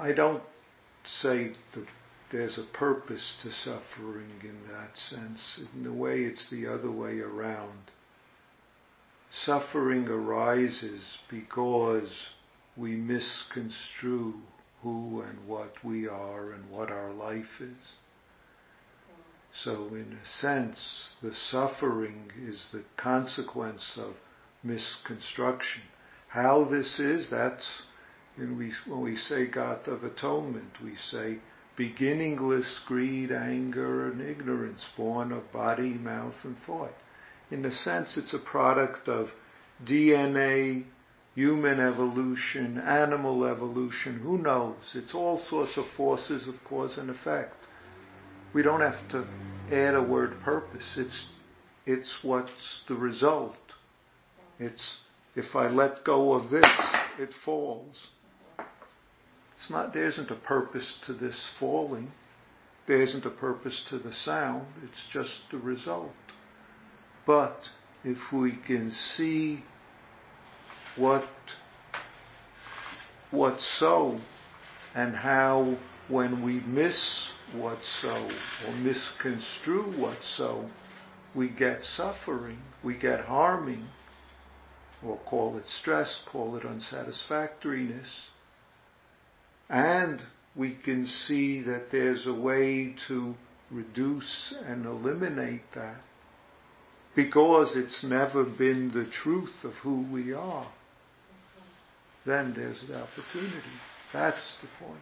I 0.00 0.12
don't 0.12 0.42
say 1.20 1.52
that 1.74 1.86
there's 2.30 2.58
a 2.58 2.76
purpose 2.76 3.34
to 3.42 3.50
suffering 3.50 4.30
in 4.42 4.56
that 4.70 4.96
sense. 4.96 5.60
In 5.74 5.86
a 5.86 5.92
way, 5.92 6.20
it's 6.20 6.48
the 6.50 6.66
other 6.66 6.90
way 6.90 7.20
around. 7.20 7.90
Suffering 9.30 10.06
arises 10.06 11.02
because 11.28 12.10
we 12.76 12.92
misconstrue 12.92 14.34
who 14.82 15.22
and 15.22 15.46
what 15.46 15.72
we 15.82 16.06
are 16.06 16.52
and 16.52 16.70
what 16.70 16.90
our 16.90 17.12
life 17.12 17.60
is. 17.60 17.94
So, 19.64 19.88
in 19.88 20.16
a 20.22 20.26
sense, 20.40 21.14
the 21.20 21.34
suffering 21.34 22.30
is 22.46 22.68
the 22.72 22.84
consequence 22.96 23.96
of 23.96 24.14
misconstruction. 24.62 25.82
How 26.28 26.64
this 26.64 26.98
is, 27.00 27.30
that's 27.30 27.82
when 28.36 28.56
we, 28.56 28.72
when 28.86 29.00
we 29.00 29.16
say 29.16 29.46
Gatha 29.46 29.90
of 29.92 30.04
Atonement, 30.04 30.80
we 30.82 30.94
say 31.10 31.38
beginningless 31.76 32.80
greed, 32.86 33.30
anger, 33.30 34.10
and 34.10 34.20
ignorance 34.20 34.84
born 34.96 35.32
of 35.32 35.50
body, 35.52 35.94
mouth, 35.94 36.34
and 36.44 36.56
thought. 36.66 36.92
In 37.50 37.64
a 37.64 37.72
sense, 37.72 38.16
it's 38.16 38.34
a 38.34 38.38
product 38.38 39.08
of 39.08 39.30
DNA, 39.84 40.84
human 41.34 41.78
evolution, 41.78 42.78
animal 42.78 43.44
evolution, 43.44 44.18
who 44.18 44.38
knows? 44.38 44.76
It's 44.94 45.14
all 45.14 45.40
sorts 45.48 45.76
of 45.76 45.84
forces 45.96 46.48
of 46.48 46.56
cause 46.64 46.98
and 46.98 47.08
effect. 47.10 47.54
We 48.52 48.62
don't 48.62 48.80
have 48.80 49.08
to 49.10 49.24
add 49.72 49.94
a 49.94 50.02
word 50.02 50.40
purpose. 50.40 50.96
It's, 50.96 51.26
it's 51.86 52.12
what's 52.22 52.82
the 52.88 52.96
result. 52.96 53.56
It's 54.58 54.98
if 55.34 55.54
I 55.54 55.68
let 55.68 56.04
go 56.04 56.32
of 56.32 56.50
this, 56.50 56.66
it 57.18 57.30
falls. 57.44 58.08
It's 58.58 59.70
not, 59.70 59.92
there 59.92 60.06
isn't 60.06 60.30
a 60.30 60.36
purpose 60.36 60.98
to 61.06 61.12
this 61.12 61.48
falling. 61.60 62.10
There 62.86 63.02
isn't 63.02 63.24
a 63.24 63.30
purpose 63.30 63.84
to 63.90 63.98
the 63.98 64.12
sound. 64.12 64.66
It's 64.82 65.04
just 65.12 65.42
the 65.50 65.58
result. 65.58 66.10
But 67.26 67.56
if 68.02 68.18
we 68.32 68.56
can 68.66 68.90
see 68.90 69.62
what, 70.96 71.28
what's 73.30 73.78
so 73.78 74.18
and 74.94 75.14
how 75.14 75.76
when 76.08 76.42
we 76.42 76.60
miss 76.60 77.30
what's 77.54 78.00
so 78.02 78.28
or 78.66 78.74
misconstrue 78.74 79.92
what's 80.00 80.36
so, 80.36 80.68
we 81.34 81.48
get 81.48 81.84
suffering, 81.84 82.58
we 82.82 82.96
get 82.96 83.26
harming, 83.26 83.86
or 85.04 85.18
call 85.28 85.56
it 85.56 85.64
stress, 85.68 86.22
call 86.30 86.56
it 86.56 86.64
unsatisfactoriness. 86.64 88.08
And 89.68 90.20
we 90.56 90.74
can 90.74 91.06
see 91.06 91.62
that 91.62 91.90
there's 91.92 92.26
a 92.26 92.32
way 92.32 92.94
to 93.08 93.34
reduce 93.70 94.54
and 94.66 94.86
eliminate 94.86 95.62
that 95.74 96.00
because 97.14 97.76
it's 97.76 98.02
never 98.02 98.44
been 98.44 98.90
the 98.92 99.04
truth 99.22 99.52
of 99.64 99.72
who 99.82 100.06
we 100.10 100.32
are. 100.32 100.70
Then 102.24 102.54
there's 102.56 102.82
the 102.86 103.02
opportunity. 103.02 103.62
That's 104.12 104.54
the 104.62 104.84
point. 104.84 105.00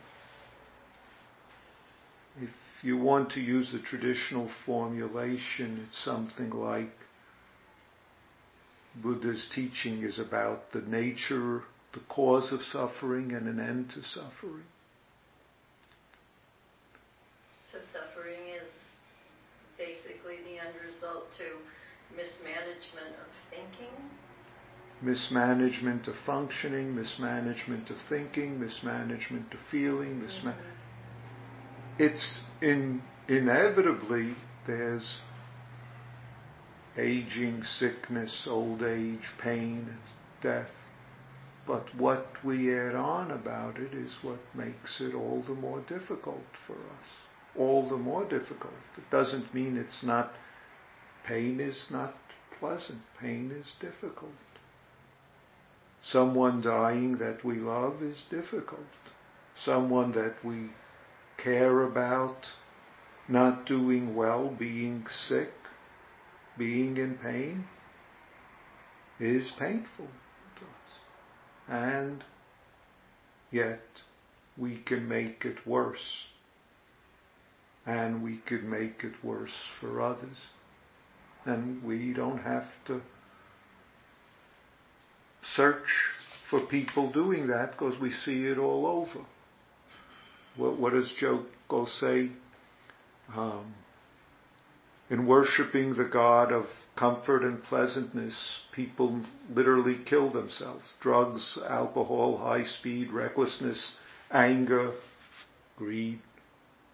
If 2.40 2.50
you 2.82 2.98
want 2.98 3.32
to 3.32 3.40
use 3.40 3.72
the 3.72 3.80
traditional 3.80 4.50
formulation, 4.64 5.86
it's 5.88 6.04
something 6.04 6.50
like 6.50 6.90
Buddha's 9.02 9.46
teaching 9.54 10.02
is 10.02 10.18
about 10.18 10.72
the 10.72 10.80
nature, 10.82 11.62
the 11.92 12.00
cause 12.08 12.52
of 12.52 12.62
suffering, 12.62 13.32
and 13.32 13.46
an 13.48 13.60
end 13.60 13.90
to 13.90 14.02
suffering. 14.02 14.64
So 17.70 17.78
suffering 17.92 18.40
is 18.54 18.68
basically 19.76 20.36
the 20.44 20.58
end 20.58 20.74
result 20.86 21.26
to 21.38 21.44
mismanagement 22.16 23.14
of 23.20 23.28
thinking? 23.50 23.92
Mismanagement 25.02 26.08
of 26.08 26.14
functioning, 26.24 26.94
mismanagement 26.94 27.90
of 27.90 27.96
thinking, 28.08 28.58
mismanagement 28.58 29.52
of 29.52 29.60
feeling, 29.70 30.20
misma- 30.20 30.54
mm-hmm. 30.54 30.76
It's 31.98 32.40
in, 32.62 33.02
inevitably 33.28 34.34
there's 34.66 35.18
aging, 36.98 37.62
sickness, 37.62 38.46
old 38.48 38.82
age, 38.82 39.32
pain, 39.38 39.98
death. 40.42 40.70
But 41.66 41.94
what 41.96 42.28
we 42.44 42.72
add 42.72 42.94
on 42.94 43.30
about 43.30 43.78
it 43.78 43.92
is 43.92 44.12
what 44.22 44.38
makes 44.54 45.00
it 45.00 45.14
all 45.14 45.42
the 45.46 45.54
more 45.54 45.80
difficult 45.80 46.44
for 46.66 46.74
us. 46.74 47.08
All 47.58 47.88
the 47.88 47.96
more 47.96 48.24
difficult. 48.24 48.74
It 48.96 49.10
doesn't 49.10 49.52
mean 49.52 49.76
it's 49.76 50.02
not, 50.02 50.32
pain 51.26 51.60
is 51.60 51.86
not 51.90 52.14
pleasant. 52.58 53.00
Pain 53.20 53.50
is 53.50 53.72
difficult. 53.80 54.30
Someone 56.02 56.62
dying 56.62 57.18
that 57.18 57.44
we 57.44 57.56
love 57.56 58.02
is 58.02 58.22
difficult. 58.30 58.86
Someone 59.56 60.12
that 60.12 60.36
we 60.44 60.70
care 61.36 61.82
about 61.82 62.46
not 63.28 63.66
doing 63.66 64.14
well, 64.14 64.48
being 64.56 65.04
sick, 65.08 65.52
being 66.58 66.96
in 66.96 67.18
pain 67.22 67.66
is 69.18 69.50
painful 69.58 70.06
to 70.56 70.64
us. 70.64 70.92
And 71.68 72.24
yet 73.50 73.80
we 74.56 74.78
can 74.78 75.08
make 75.08 75.44
it 75.44 75.66
worse. 75.66 76.26
And 77.86 78.22
we 78.22 78.38
could 78.38 78.64
make 78.64 79.04
it 79.04 79.12
worse 79.22 79.54
for 79.80 80.00
others. 80.00 80.38
And 81.44 81.82
we 81.84 82.12
don't 82.12 82.38
have 82.38 82.66
to 82.86 83.00
search 85.54 85.86
for 86.50 86.60
people 86.60 87.12
doing 87.12 87.48
that 87.48 87.72
because 87.72 87.98
we 88.00 88.10
see 88.10 88.46
it 88.46 88.58
all 88.58 88.86
over. 88.86 89.24
What, 90.56 90.78
what 90.78 90.92
does 90.92 91.12
Joko 91.20 91.86
say? 91.86 92.30
Um, 93.34 93.74
in 95.08 95.26
worshipping 95.26 95.94
the 95.94 96.04
God 96.04 96.52
of 96.52 96.66
comfort 96.96 97.42
and 97.42 97.62
pleasantness, 97.62 98.60
people 98.72 99.22
literally 99.50 99.98
kill 100.04 100.30
themselves. 100.30 100.92
Drugs, 101.00 101.58
alcohol, 101.68 102.38
high 102.38 102.64
speed, 102.64 103.12
recklessness, 103.12 103.92
anger, 104.30 104.92
greed. 105.76 106.20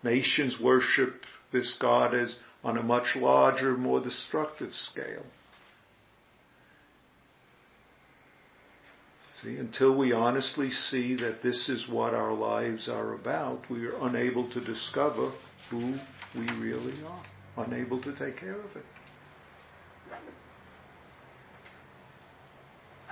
Nations 0.02 0.60
worship 0.60 1.24
this 1.52 1.76
God 1.80 2.14
as 2.14 2.36
on 2.64 2.76
a 2.76 2.82
much 2.82 3.16
larger, 3.16 3.76
more 3.76 4.00
destructive 4.00 4.74
scale. 4.74 5.24
See, 9.42 9.56
until 9.56 9.96
we 9.96 10.12
honestly 10.12 10.70
see 10.70 11.16
that 11.16 11.42
this 11.42 11.68
is 11.68 11.88
what 11.88 12.14
our 12.14 12.32
lives 12.32 12.88
are 12.88 13.14
about, 13.14 13.68
we 13.68 13.84
are 13.86 13.96
unable 14.02 14.48
to 14.50 14.60
discover 14.60 15.32
who 15.68 15.94
we 16.36 16.46
really 16.60 16.94
are, 17.04 17.22
unable 17.56 18.00
to 18.00 18.12
take 18.16 18.38
care 18.38 18.56
of 18.56 18.72
it. 18.76 18.86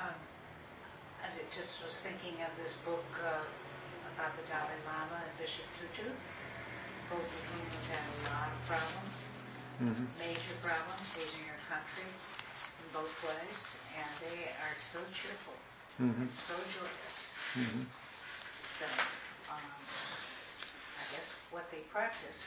Um, 0.00 0.16
I 1.20 1.28
just 1.52 1.76
was 1.84 1.96
thinking 2.00 2.40
of 2.40 2.52
this 2.56 2.72
book 2.84 3.04
uh, 3.20 3.44
about 4.16 4.32
the 4.40 4.44
Dalai 4.48 4.80
Lama 4.88 5.20
and 5.28 5.34
Bishop 5.36 5.68
Tutu, 5.76 6.08
both 7.12 7.20
of 7.20 7.42
whom 7.52 7.64
have 7.68 7.86
had 7.92 8.04
a 8.04 8.16
lot 8.32 8.48
of 8.48 8.60
problems, 8.64 9.16
mm-hmm. 9.76 10.06
major 10.16 10.56
problems 10.64 11.04
losing 11.20 11.44
your 11.44 11.60
country 11.68 12.08
in 12.08 12.86
both 12.96 13.12
ways, 13.24 13.60
and 13.92 14.08
they 14.24 14.48
are 14.64 14.76
so 14.92 15.00
cheerful 15.20 15.56
mm-hmm. 16.00 16.24
so 16.48 16.56
joyous. 16.72 17.16
Mm-hmm. 17.60 17.84
So, 18.80 18.86
um, 19.52 19.68
I 20.96 21.04
guess 21.12 21.28
what 21.52 21.68
they 21.68 21.84
practice 21.92 22.40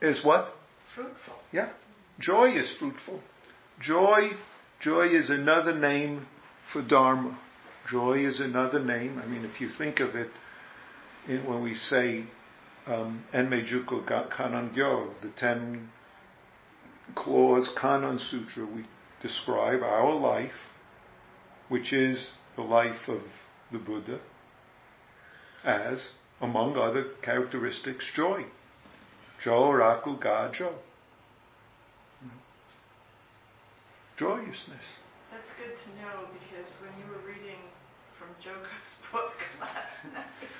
is 0.00 0.24
what? 0.24 0.52
Fruitful. 0.94 1.34
Yeah. 1.52 1.70
Joy 2.18 2.52
is 2.52 2.72
fruitful. 2.78 3.20
Joy, 3.80 4.30
joy 4.80 5.06
is 5.06 5.30
another 5.30 5.74
name 5.74 6.26
for 6.72 6.82
Dharma. 6.82 7.38
Joy 7.90 8.26
is 8.26 8.40
another 8.40 8.78
name. 8.78 9.20
I 9.22 9.26
mean, 9.26 9.44
if 9.44 9.60
you 9.60 9.70
think 9.76 10.00
of 10.00 10.14
it, 10.14 10.30
in, 11.28 11.46
when 11.46 11.62
we 11.62 11.74
say 11.74 12.24
um, 12.86 13.24
Enmei 13.32 13.66
Jukku 13.66 14.06
Kannon 14.06 14.70
Gyo, 14.70 15.12
the 15.22 15.30
ten 15.36 15.90
clause 17.14 17.70
Kannon 17.80 18.18
Sutra, 18.18 18.66
we 18.66 18.84
describe 19.22 19.82
our 19.82 20.14
life, 20.14 20.52
which 21.68 21.92
is 21.92 22.28
the 22.56 22.62
life 22.62 23.08
of 23.08 23.22
the 23.72 23.78
Buddha, 23.78 24.20
as, 25.64 26.08
among 26.40 26.76
other 26.76 27.04
characteristics, 27.22 28.04
joy. 28.14 28.44
Jo 29.42 29.72
Raku 29.72 30.20
Ga 30.20 30.50
Jo. 30.52 30.72
Joyousness. 34.18 34.84
That's 35.32 35.48
good 35.56 35.72
to 35.72 35.88
know 36.02 36.28
because 36.28 36.68
when 36.82 36.92
you 37.00 37.08
were 37.08 37.24
reading 37.26 37.56
from 38.18 38.28
Joko's 38.44 38.90
book 39.12 39.32
last 39.58 39.96
night, 40.12 40.52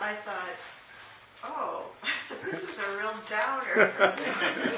I 0.00 0.12
thought, 0.26 0.60
oh, 1.44 1.86
this 2.44 2.60
is 2.60 2.76
a 2.76 2.96
real 2.98 3.16
downer. 3.30 3.92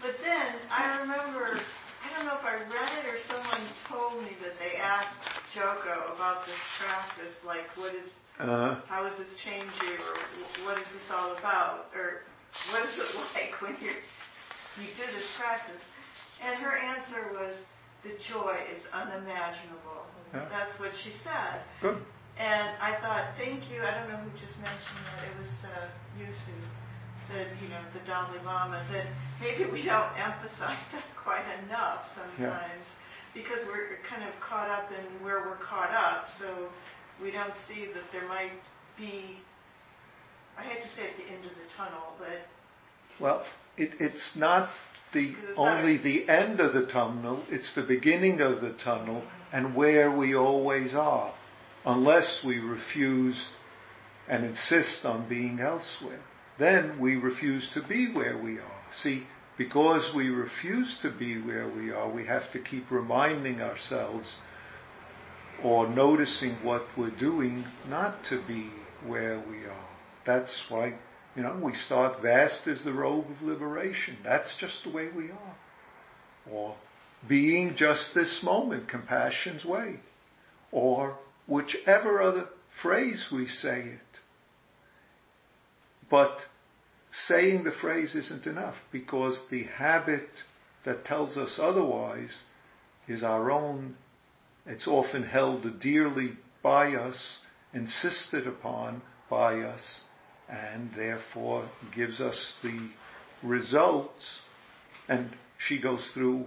But 0.00 0.16
then 0.24 0.56
I 0.72 0.96
remember, 1.04 1.60
I 1.60 2.06
don't 2.16 2.24
know 2.24 2.40
if 2.40 2.46
I 2.48 2.56
read 2.56 2.92
it 3.04 3.06
or 3.12 3.20
someone 3.28 3.68
told 3.84 4.24
me 4.24 4.32
that 4.40 4.56
they 4.56 4.80
asked 4.80 5.12
Joko 5.52 6.16
about 6.16 6.48
this 6.48 6.56
practice, 6.80 7.36
like 7.44 7.68
what 7.76 7.92
is, 7.92 8.08
uh, 8.40 8.80
how 8.88 9.02
does 9.04 9.16
this 9.18 9.28
change 9.44 9.70
you, 9.82 9.96
or 10.00 10.66
what 10.66 10.78
is 10.78 10.86
this 10.92 11.06
all 11.12 11.36
about, 11.36 11.92
or 11.94 12.24
what 12.72 12.82
is 12.84 12.94
it 12.96 13.08
like 13.34 13.52
when 13.60 13.76
you 13.80 13.92
you 14.80 14.88
do 14.96 15.06
this 15.12 15.28
practice? 15.38 15.82
And 16.40 16.56
her 16.58 16.72
answer 16.72 17.36
was, 17.36 17.56
the 18.02 18.16
joy 18.32 18.56
is 18.72 18.80
unimaginable. 18.96 20.08
Yeah. 20.32 20.48
That's 20.48 20.72
what 20.80 20.88
she 21.04 21.12
said. 21.20 21.60
Good. 21.82 22.00
And 22.40 22.72
I 22.80 22.96
thought, 23.04 23.36
thank 23.36 23.68
you. 23.68 23.84
I 23.84 23.92
don't 23.92 24.08
know 24.08 24.16
who 24.24 24.32
just 24.40 24.56
mentioned 24.56 25.04
that. 25.04 25.28
It 25.28 25.36
was 25.36 25.52
uh, 25.68 25.92
Yusu 26.16 26.56
the 27.30 27.46
you 27.62 27.70
know 27.70 27.82
the 27.94 28.02
Dalai 28.04 28.42
Lama 28.44 28.82
that 28.92 29.06
maybe 29.40 29.70
we 29.70 29.86
don't 29.86 30.10
emphasize 30.18 30.82
that 30.92 31.06
quite 31.14 31.46
enough 31.64 32.06
sometimes 32.14 32.86
yeah. 32.86 33.34
because 33.34 33.62
we're 33.66 34.02
kind 34.08 34.26
of 34.26 34.34
caught 34.42 34.68
up 34.68 34.90
in 34.90 35.04
where 35.22 35.46
we're 35.46 35.62
caught 35.62 35.94
up, 35.94 36.26
so 36.38 36.68
we 37.22 37.30
don't 37.30 37.54
see 37.68 37.86
that 37.86 38.04
there 38.12 38.28
might 38.28 38.52
be. 38.98 39.38
I 40.58 40.62
hate 40.62 40.82
to 40.82 40.88
say 40.88 41.08
at 41.08 41.16
the 41.16 41.32
end 41.32 41.44
of 41.44 41.52
the 41.52 41.68
tunnel, 41.76 42.12
but 42.18 42.46
well, 43.20 43.44
it, 43.76 43.90
it's 43.98 44.36
not 44.36 44.70
the 45.12 45.34
only 45.56 45.98
the 45.98 46.28
end 46.28 46.60
of 46.60 46.72
the 46.74 46.86
tunnel. 46.86 47.44
It's 47.48 47.74
the 47.74 47.82
beginning 47.82 48.40
of 48.40 48.60
the 48.60 48.74
tunnel 48.84 49.22
and 49.52 49.74
where 49.74 50.10
we 50.16 50.34
always 50.34 50.94
are, 50.94 51.34
unless 51.84 52.42
we 52.44 52.58
refuse 52.58 53.46
and 54.28 54.44
insist 54.44 55.04
on 55.04 55.28
being 55.28 55.60
elsewhere 55.60 56.20
then 56.60 57.00
we 57.00 57.16
refuse 57.16 57.68
to 57.74 57.82
be 57.82 58.12
where 58.12 58.36
we 58.40 58.58
are. 58.58 58.82
See, 59.02 59.26
because 59.56 60.14
we 60.14 60.28
refuse 60.28 60.98
to 61.02 61.10
be 61.10 61.40
where 61.40 61.68
we 61.68 61.90
are, 61.90 62.12
we 62.12 62.26
have 62.26 62.52
to 62.52 62.60
keep 62.60 62.90
reminding 62.90 63.60
ourselves 63.60 64.36
or 65.64 65.88
noticing 65.88 66.54
what 66.62 66.84
we're 66.96 67.10
doing 67.10 67.64
not 67.88 68.24
to 68.28 68.42
be 68.46 68.70
where 69.06 69.42
we 69.48 69.64
are. 69.64 69.88
That's 70.26 70.64
why, 70.68 70.94
you 71.36 71.42
know, 71.42 71.58
we 71.62 71.74
start 71.74 72.22
vast 72.22 72.66
as 72.66 72.82
the 72.84 72.92
robe 72.92 73.26
of 73.30 73.42
liberation. 73.42 74.16
That's 74.24 74.54
just 74.58 74.84
the 74.84 74.90
way 74.90 75.08
we 75.14 75.30
are. 75.30 75.56
Or 76.50 76.76
being 77.28 77.74
just 77.76 78.14
this 78.14 78.40
moment, 78.42 78.88
compassion's 78.88 79.64
way. 79.64 79.96
Or 80.72 81.16
whichever 81.46 82.22
other 82.22 82.48
phrase 82.82 83.26
we 83.32 83.46
say 83.46 83.80
it. 83.80 84.00
But 86.10 86.38
saying 87.12 87.64
the 87.64 87.72
phrase 87.72 88.14
isn't 88.14 88.46
enough 88.46 88.76
because 88.92 89.40
the 89.50 89.64
habit 89.64 90.28
that 90.84 91.04
tells 91.04 91.36
us 91.36 91.58
otherwise 91.60 92.40
is 93.08 93.22
our 93.22 93.50
own. 93.50 93.96
It's 94.66 94.86
often 94.86 95.22
held 95.22 95.80
dearly 95.80 96.32
by 96.62 96.94
us, 96.94 97.38
insisted 97.72 98.46
upon 98.46 99.02
by 99.28 99.60
us, 99.60 99.82
and 100.48 100.90
therefore 100.96 101.68
gives 101.94 102.20
us 102.20 102.54
the 102.62 102.90
results. 103.42 104.40
And 105.08 105.30
she 105.58 105.80
goes 105.80 106.06
through, 106.14 106.46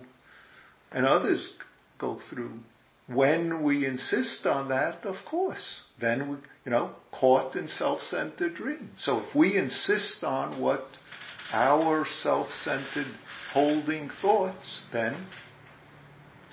and 0.91 1.05
others 1.05 1.49
go 1.97 2.19
through 2.29 2.59
when 3.07 3.63
we 3.63 3.85
insist 3.85 4.45
on 4.45 4.69
that, 4.69 5.05
of 5.05 5.15
course, 5.29 5.81
then 5.99 6.29
we, 6.29 6.37
you 6.65 6.71
know, 6.71 6.91
caught 7.11 7.55
in 7.55 7.67
self-centered 7.67 8.55
dream. 8.55 8.91
So 8.99 9.19
if 9.19 9.35
we 9.35 9.57
insist 9.57 10.23
on 10.23 10.61
what 10.61 10.85
our 11.51 12.05
self-centered 12.21 13.13
holding 13.51 14.09
thoughts, 14.21 14.83
then 14.93 15.27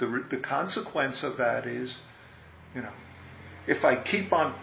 the, 0.00 0.24
the 0.30 0.42
consequence 0.42 1.22
of 1.22 1.36
that 1.36 1.66
is, 1.66 1.96
you 2.74 2.82
know, 2.82 2.92
if 3.66 3.84
I 3.84 4.02
keep 4.02 4.32
on 4.32 4.58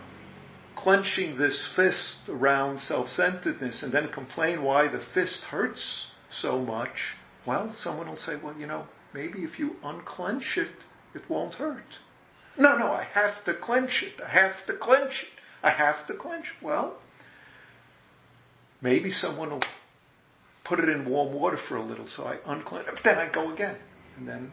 clenching 0.76 1.38
this 1.38 1.68
fist 1.76 2.28
around 2.28 2.80
self-centeredness 2.80 3.84
and 3.84 3.94
then 3.94 4.10
complain 4.10 4.64
why 4.64 4.88
the 4.88 5.02
fist 5.14 5.42
hurts 5.50 6.08
so 6.30 6.60
much, 6.60 7.16
well, 7.46 7.74
someone 7.78 8.10
will 8.10 8.18
say, 8.18 8.36
well, 8.44 8.56
you 8.58 8.68
know, 8.68 8.86
maybe 9.14 9.44
if 9.44 9.58
you 9.58 9.76
unclench 9.84 10.58
it, 10.58 10.72
it 11.16 11.22
won't 11.30 11.56
hurt. 11.56 11.86
No, 12.58 12.78
no, 12.78 12.88
I 12.88 13.04
have 13.14 13.46
to 13.46 13.54
clench 13.54 14.04
it. 14.04 14.22
I 14.22 14.30
have 14.30 14.66
to 14.68 14.76
clench 14.76 15.12
it. 15.12 15.40
I 15.64 15.72
have 15.72 16.08
to 16.08 16.16
clench. 16.16 16.46
It. 16.46 16.66
Well, 16.66 16.98
maybe 18.82 19.12
someone 19.12 19.50
will 19.52 19.64
put 20.66 20.80
it 20.80 20.90
in 20.90 21.10
warm 21.10 21.34
water 21.34 21.58
for 21.68 21.78
a 21.78 21.84
little, 21.84 22.08
so 22.08 22.24
I 22.24 22.38
unclench 22.46 22.88
it. 22.88 23.00
Then 23.04 23.18
I 23.18 23.32
go 23.32 23.54
again, 23.54 23.78
and 24.18 24.28
then. 24.28 24.52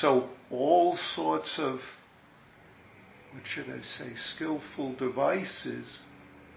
So 0.00 0.28
all 0.50 0.96
sorts 0.96 1.58
of 1.58 1.80
what 3.32 3.46
should 3.46 3.68
I 3.68 3.82
say, 3.82 4.14
skillful 4.34 4.94
devices 4.94 5.98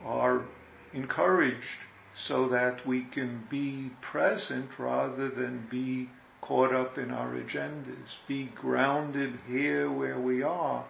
are 0.04 0.46
encouraged 0.94 1.80
so 2.28 2.50
that 2.50 2.86
we 2.86 3.04
can 3.04 3.48
be 3.50 3.92
present 4.02 4.70
rather 4.78 5.30
than 5.30 5.68
be 5.70 6.10
caught 6.42 6.74
up 6.74 6.98
in 6.98 7.12
our 7.12 7.34
agendas, 7.34 8.18
be 8.28 8.46
grounded 8.56 9.40
here 9.48 9.92
where 9.92 10.20
we 10.20 10.44
are 10.44 10.86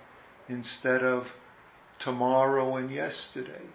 instead 0.49 1.03
of 1.03 1.27
tomorrow 1.99 2.75
and 2.75 2.91
yesterday. 2.91 3.65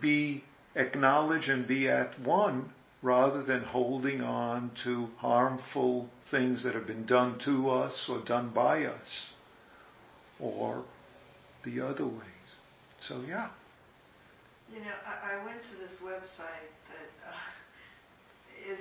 Be 0.00 0.44
acknowledge 0.74 1.48
and 1.48 1.66
be 1.66 1.88
at 1.88 2.18
one 2.20 2.72
rather 3.04 3.42
than 3.42 3.62
holding 3.62 4.22
on 4.22 4.70
to 4.82 5.06
harmful 5.18 6.08
things 6.30 6.64
that 6.64 6.74
have 6.74 6.86
been 6.86 7.04
done 7.04 7.38
to 7.44 7.68
us 7.68 8.06
or 8.08 8.24
done 8.24 8.50
by 8.54 8.84
us 8.84 9.28
or 10.40 10.82
the 11.66 11.80
other 11.80 12.06
ways. 12.06 12.48
So 13.06 13.22
yeah. 13.28 13.50
You 14.72 14.80
know, 14.80 14.96
I, 15.06 15.34
I 15.34 15.44
went 15.44 15.58
to 15.60 15.76
this 15.76 16.00
website 16.02 16.72
that 16.88 17.10
uh, 17.28 18.72
is 18.72 18.80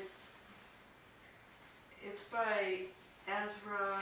it's 2.02 2.22
by 2.32 2.88
Ezra 3.28 4.02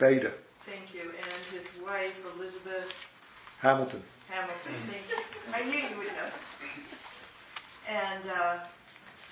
Bayda. 0.00 0.32
Thank 0.64 0.94
you, 0.94 1.02
and 1.02 1.42
his 1.52 1.66
wife 1.84 2.12
Elizabeth 2.36 2.90
Hamilton. 3.60 4.02
Hamilton. 4.28 4.74
Thank 4.88 5.08
you. 5.08 5.52
I 5.52 5.64
knew 5.64 5.88
you 5.88 5.98
would 5.98 6.06
know. 6.06 6.30
And 7.88 8.30
uh, 8.30 8.58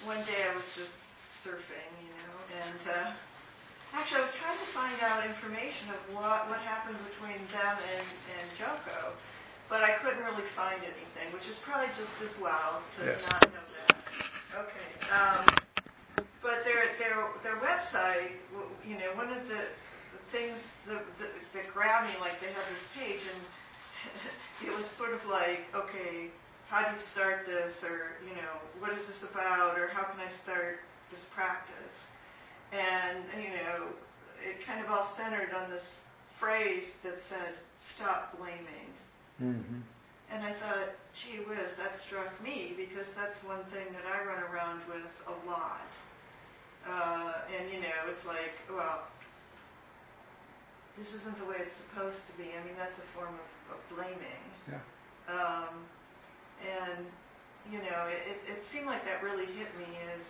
one 0.01 0.25
day 0.25 0.45
I 0.49 0.55
was 0.57 0.65
just 0.77 0.97
surfing, 1.45 1.93
you 2.03 2.11
know, 2.11 2.33
and 2.53 2.81
uh, 2.89 3.11
actually 3.93 4.21
I 4.21 4.25
was 4.25 4.35
trying 4.41 4.59
to 4.59 4.73
find 4.73 5.01
out 5.01 5.27
information 5.29 5.91
of 5.91 6.15
what 6.15 6.49
what 6.49 6.61
happened 6.61 6.99
between 7.05 7.49
them 7.53 7.77
and 7.85 8.09
and 8.29 8.57
Joko, 8.57 9.19
but 9.69 9.83
I 9.85 9.99
couldn't 10.03 10.25
really 10.25 10.49
find 10.57 10.83
anything, 10.85 11.33
which 11.33 11.47
is 11.49 11.59
probably 11.65 11.95
just 11.97 12.21
as 12.23 12.37
well 12.41 12.89
to 12.97 13.03
yes. 13.07 13.21
not 13.23 13.53
know 13.53 13.67
that. 13.77 13.99
Okay. 14.53 14.91
Um, 15.11 15.61
but 16.43 16.65
their 16.65 16.97
their 16.99 17.17
their 17.43 17.61
website, 17.61 18.41
you 18.85 18.99
know, 18.99 19.15
one 19.15 19.31
of 19.31 19.49
the, 19.49 19.63
the 20.13 20.19
things 20.33 20.61
that, 20.87 21.05
that, 21.19 21.33
that 21.55 21.73
grabbed 21.73 22.09
me, 22.13 22.19
like 22.21 22.41
they 22.41 22.53
have 22.53 22.67
this 22.73 22.85
page, 22.95 23.23
and 23.29 23.43
it 24.67 24.73
was 24.75 24.87
sort 24.97 25.15
of 25.15 25.25
like, 25.27 25.71
okay, 25.75 26.40
how 26.71 26.87
do 26.87 26.95
you 26.95 27.03
start 27.11 27.51
this, 27.51 27.83
or 27.83 28.15
you 28.23 28.39
know, 28.39 28.55
what 28.79 28.95
is 28.95 29.03
this 29.11 29.27
about, 29.27 29.75
or 29.75 29.91
how 29.91 30.07
can 30.07 30.23
I 30.23 30.31
start 30.47 30.79
this 31.11 31.21
practice? 31.35 31.99
And 32.71 33.27
you 33.43 33.51
know, 33.59 33.91
it 34.39 34.63
kind 34.63 34.79
of 34.79 34.87
all 34.87 35.11
centered 35.19 35.51
on 35.51 35.69
this 35.69 35.83
phrase 36.39 36.87
that 37.03 37.19
said, 37.29 37.59
"Stop 37.99 38.39
blaming." 38.39 38.95
Mm-hmm. 39.43 39.83
And 40.31 40.47
I 40.47 40.55
thought, 40.63 40.95
gee 41.19 41.43
whiz, 41.43 41.75
that 41.75 41.99
struck 42.07 42.31
me 42.39 42.79
because 42.79 43.11
that's 43.19 43.35
one 43.43 43.67
thing 43.75 43.91
that 43.91 44.07
I 44.07 44.23
run 44.23 44.47
around 44.47 44.87
with 44.87 45.11
a 45.27 45.35
lot. 45.43 45.91
Uh, 46.87 47.51
and 47.51 47.67
you 47.67 47.83
know, 47.83 47.99
it's 48.15 48.23
like, 48.23 48.55
well, 48.71 49.11
this 50.95 51.11
isn't 51.19 51.35
the 51.43 51.47
way 51.51 51.59
it's 51.59 51.75
supposed 51.91 52.23
to 52.31 52.33
be. 52.39 52.55
I 52.55 52.63
mean, 52.63 52.79
that's 52.79 52.95
a 52.95 53.07
form 53.19 53.35
of, 53.35 53.75
of 53.75 53.81
blaming. 53.91 54.47
Yeah. 54.71 54.79
Um, 55.27 55.83
and 56.65 57.07
you 57.69 57.79
know, 57.79 58.09
it, 58.09 58.41
it 58.49 58.61
seemed 58.73 58.87
like 58.87 59.05
that 59.05 59.23
really 59.23 59.47
hit 59.47 59.71
me 59.77 59.91
as 60.17 60.25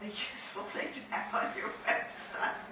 a 0.00 0.08
useful 0.32 0.64
thing 0.72 0.88
to 0.94 1.02
have 1.10 1.28
on 1.34 1.50
your 1.58 1.68
website. 1.84 2.62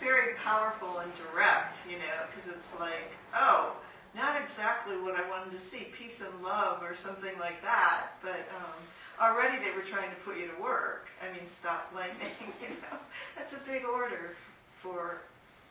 Very 0.00 0.34
powerful 0.42 0.98
and 0.98 1.10
direct, 1.30 1.76
you 1.86 1.98
know, 1.98 2.18
because 2.30 2.48
it's 2.54 2.72
like, 2.80 3.12
oh, 3.34 3.76
not 4.16 4.40
exactly 4.40 4.96
what 4.98 5.14
I 5.14 5.28
wanted 5.28 5.52
to 5.58 5.62
see, 5.68 5.92
peace 5.94 6.16
and 6.18 6.42
love 6.42 6.82
or 6.82 6.96
something 6.96 7.36
like 7.38 7.60
that, 7.62 8.16
but 8.22 8.46
um, 8.56 8.78
already 9.20 9.58
they 9.60 9.74
were 9.74 9.84
trying 9.86 10.08
to 10.10 10.20
put 10.24 10.38
you 10.38 10.48
to 10.48 10.58
work. 10.62 11.06
I 11.20 11.30
mean, 11.34 11.44
stop 11.60 11.92
blaming, 11.92 12.34
you 12.62 12.72
know. 12.82 12.96
That's 13.36 13.52
a 13.52 13.62
big 13.68 13.84
order 13.84 14.34
for 14.82 15.22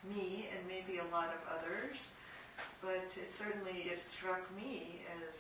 me 0.06 0.48
and 0.54 0.62
maybe 0.68 1.00
a 1.00 1.08
lot 1.10 1.34
of 1.34 1.42
others, 1.50 1.98
but 2.80 3.10
it 3.18 3.30
certainly 3.40 3.90
it 3.90 4.00
struck 4.16 4.44
me 4.56 5.02
as 5.24 5.36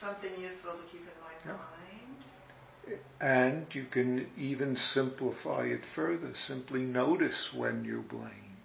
something 0.00 0.30
useful 0.40 0.72
to 0.72 0.82
keep 0.90 1.02
in 1.02 1.06
my 1.20 1.32
yeah. 1.44 1.52
mind. 1.52 3.00
And 3.20 3.66
you 3.74 3.84
can 3.84 4.26
even 4.36 4.76
simplify 4.76 5.64
it 5.64 5.82
further. 5.94 6.32
Simply 6.46 6.80
notice 6.80 7.50
when 7.54 7.84
you 7.84 8.04
blame. 8.08 8.56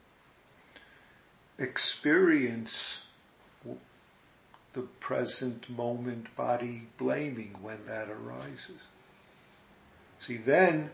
Experience 1.60 2.74
the 4.74 4.88
present 5.00 5.70
moment 5.70 6.28
body 6.36 6.84
blaming 6.98 7.56
when 7.62 7.86
that 7.88 8.10
arises. 8.10 8.82
See, 10.28 10.38
then 10.38 10.92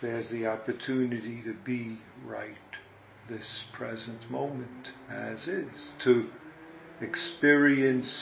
there's 0.00 0.30
the 0.30 0.46
opportunity 0.46 1.42
to 1.42 1.54
be 1.64 1.98
right 2.24 2.56
this 3.28 3.64
present 3.72 4.30
moment 4.30 4.88
as 5.08 5.46
is, 5.46 5.70
to 6.04 6.28
experience 7.00 8.12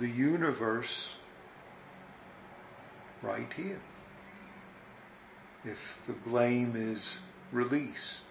the 0.00 0.08
universe 0.08 1.14
right 3.22 3.52
here. 3.56 3.80
If 5.64 5.78
the 6.06 6.14
blame 6.28 6.76
is 6.76 7.02
released. 7.52 8.24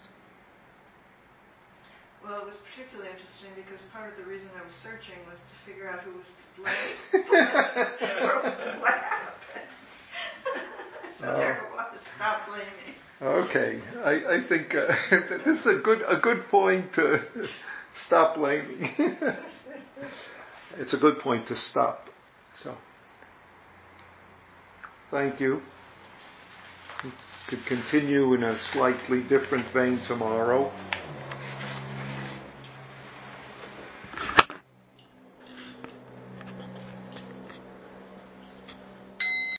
Well, 2.24 2.40
it 2.40 2.46
was 2.46 2.56
particularly 2.72 3.10
interesting 3.10 3.50
because 3.56 3.82
part 3.92 4.12
of 4.12 4.18
the 4.18 4.30
reason 4.30 4.50
I 4.58 4.64
was 4.64 4.74
searching 4.82 5.18
was 5.28 5.40
to 5.40 5.56
figure 5.68 5.90
out 5.90 6.00
who 6.02 6.14
was 6.16 6.28
to 6.28 6.62
blame 6.62 6.96
for 8.00 8.80
what 8.80 8.94
happened. 8.94 9.68
so 11.20 11.26
oh. 11.28 11.38
there 11.38 11.58
it 11.58 11.72
was. 11.76 12.00
Stop 12.16 12.48
blaming. 12.48 12.96
Okay, 13.22 13.82
I, 14.04 14.36
I 14.36 14.48
think 14.48 14.76
uh, 14.76 14.96
this 15.46 15.60
is 15.60 15.66
a 15.66 15.82
good 15.84 16.02
a 16.08 16.18
good 16.18 16.46
point 16.50 16.94
to 16.96 17.22
stop 18.06 18.36
blaming. 18.36 18.90
It's 20.78 20.94
a 20.94 20.98
good 20.98 21.20
point 21.20 21.48
to 21.48 21.56
stop. 21.56 22.10
So, 22.56 22.76
thank 25.12 25.40
you. 25.40 25.62
We 27.04 27.12
could 27.50 27.66
continue 27.66 28.34
in 28.34 28.44
a 28.44 28.58
slightly 28.72 29.22
different 29.24 29.66
vein 29.74 30.00
tomorrow. 30.08 30.72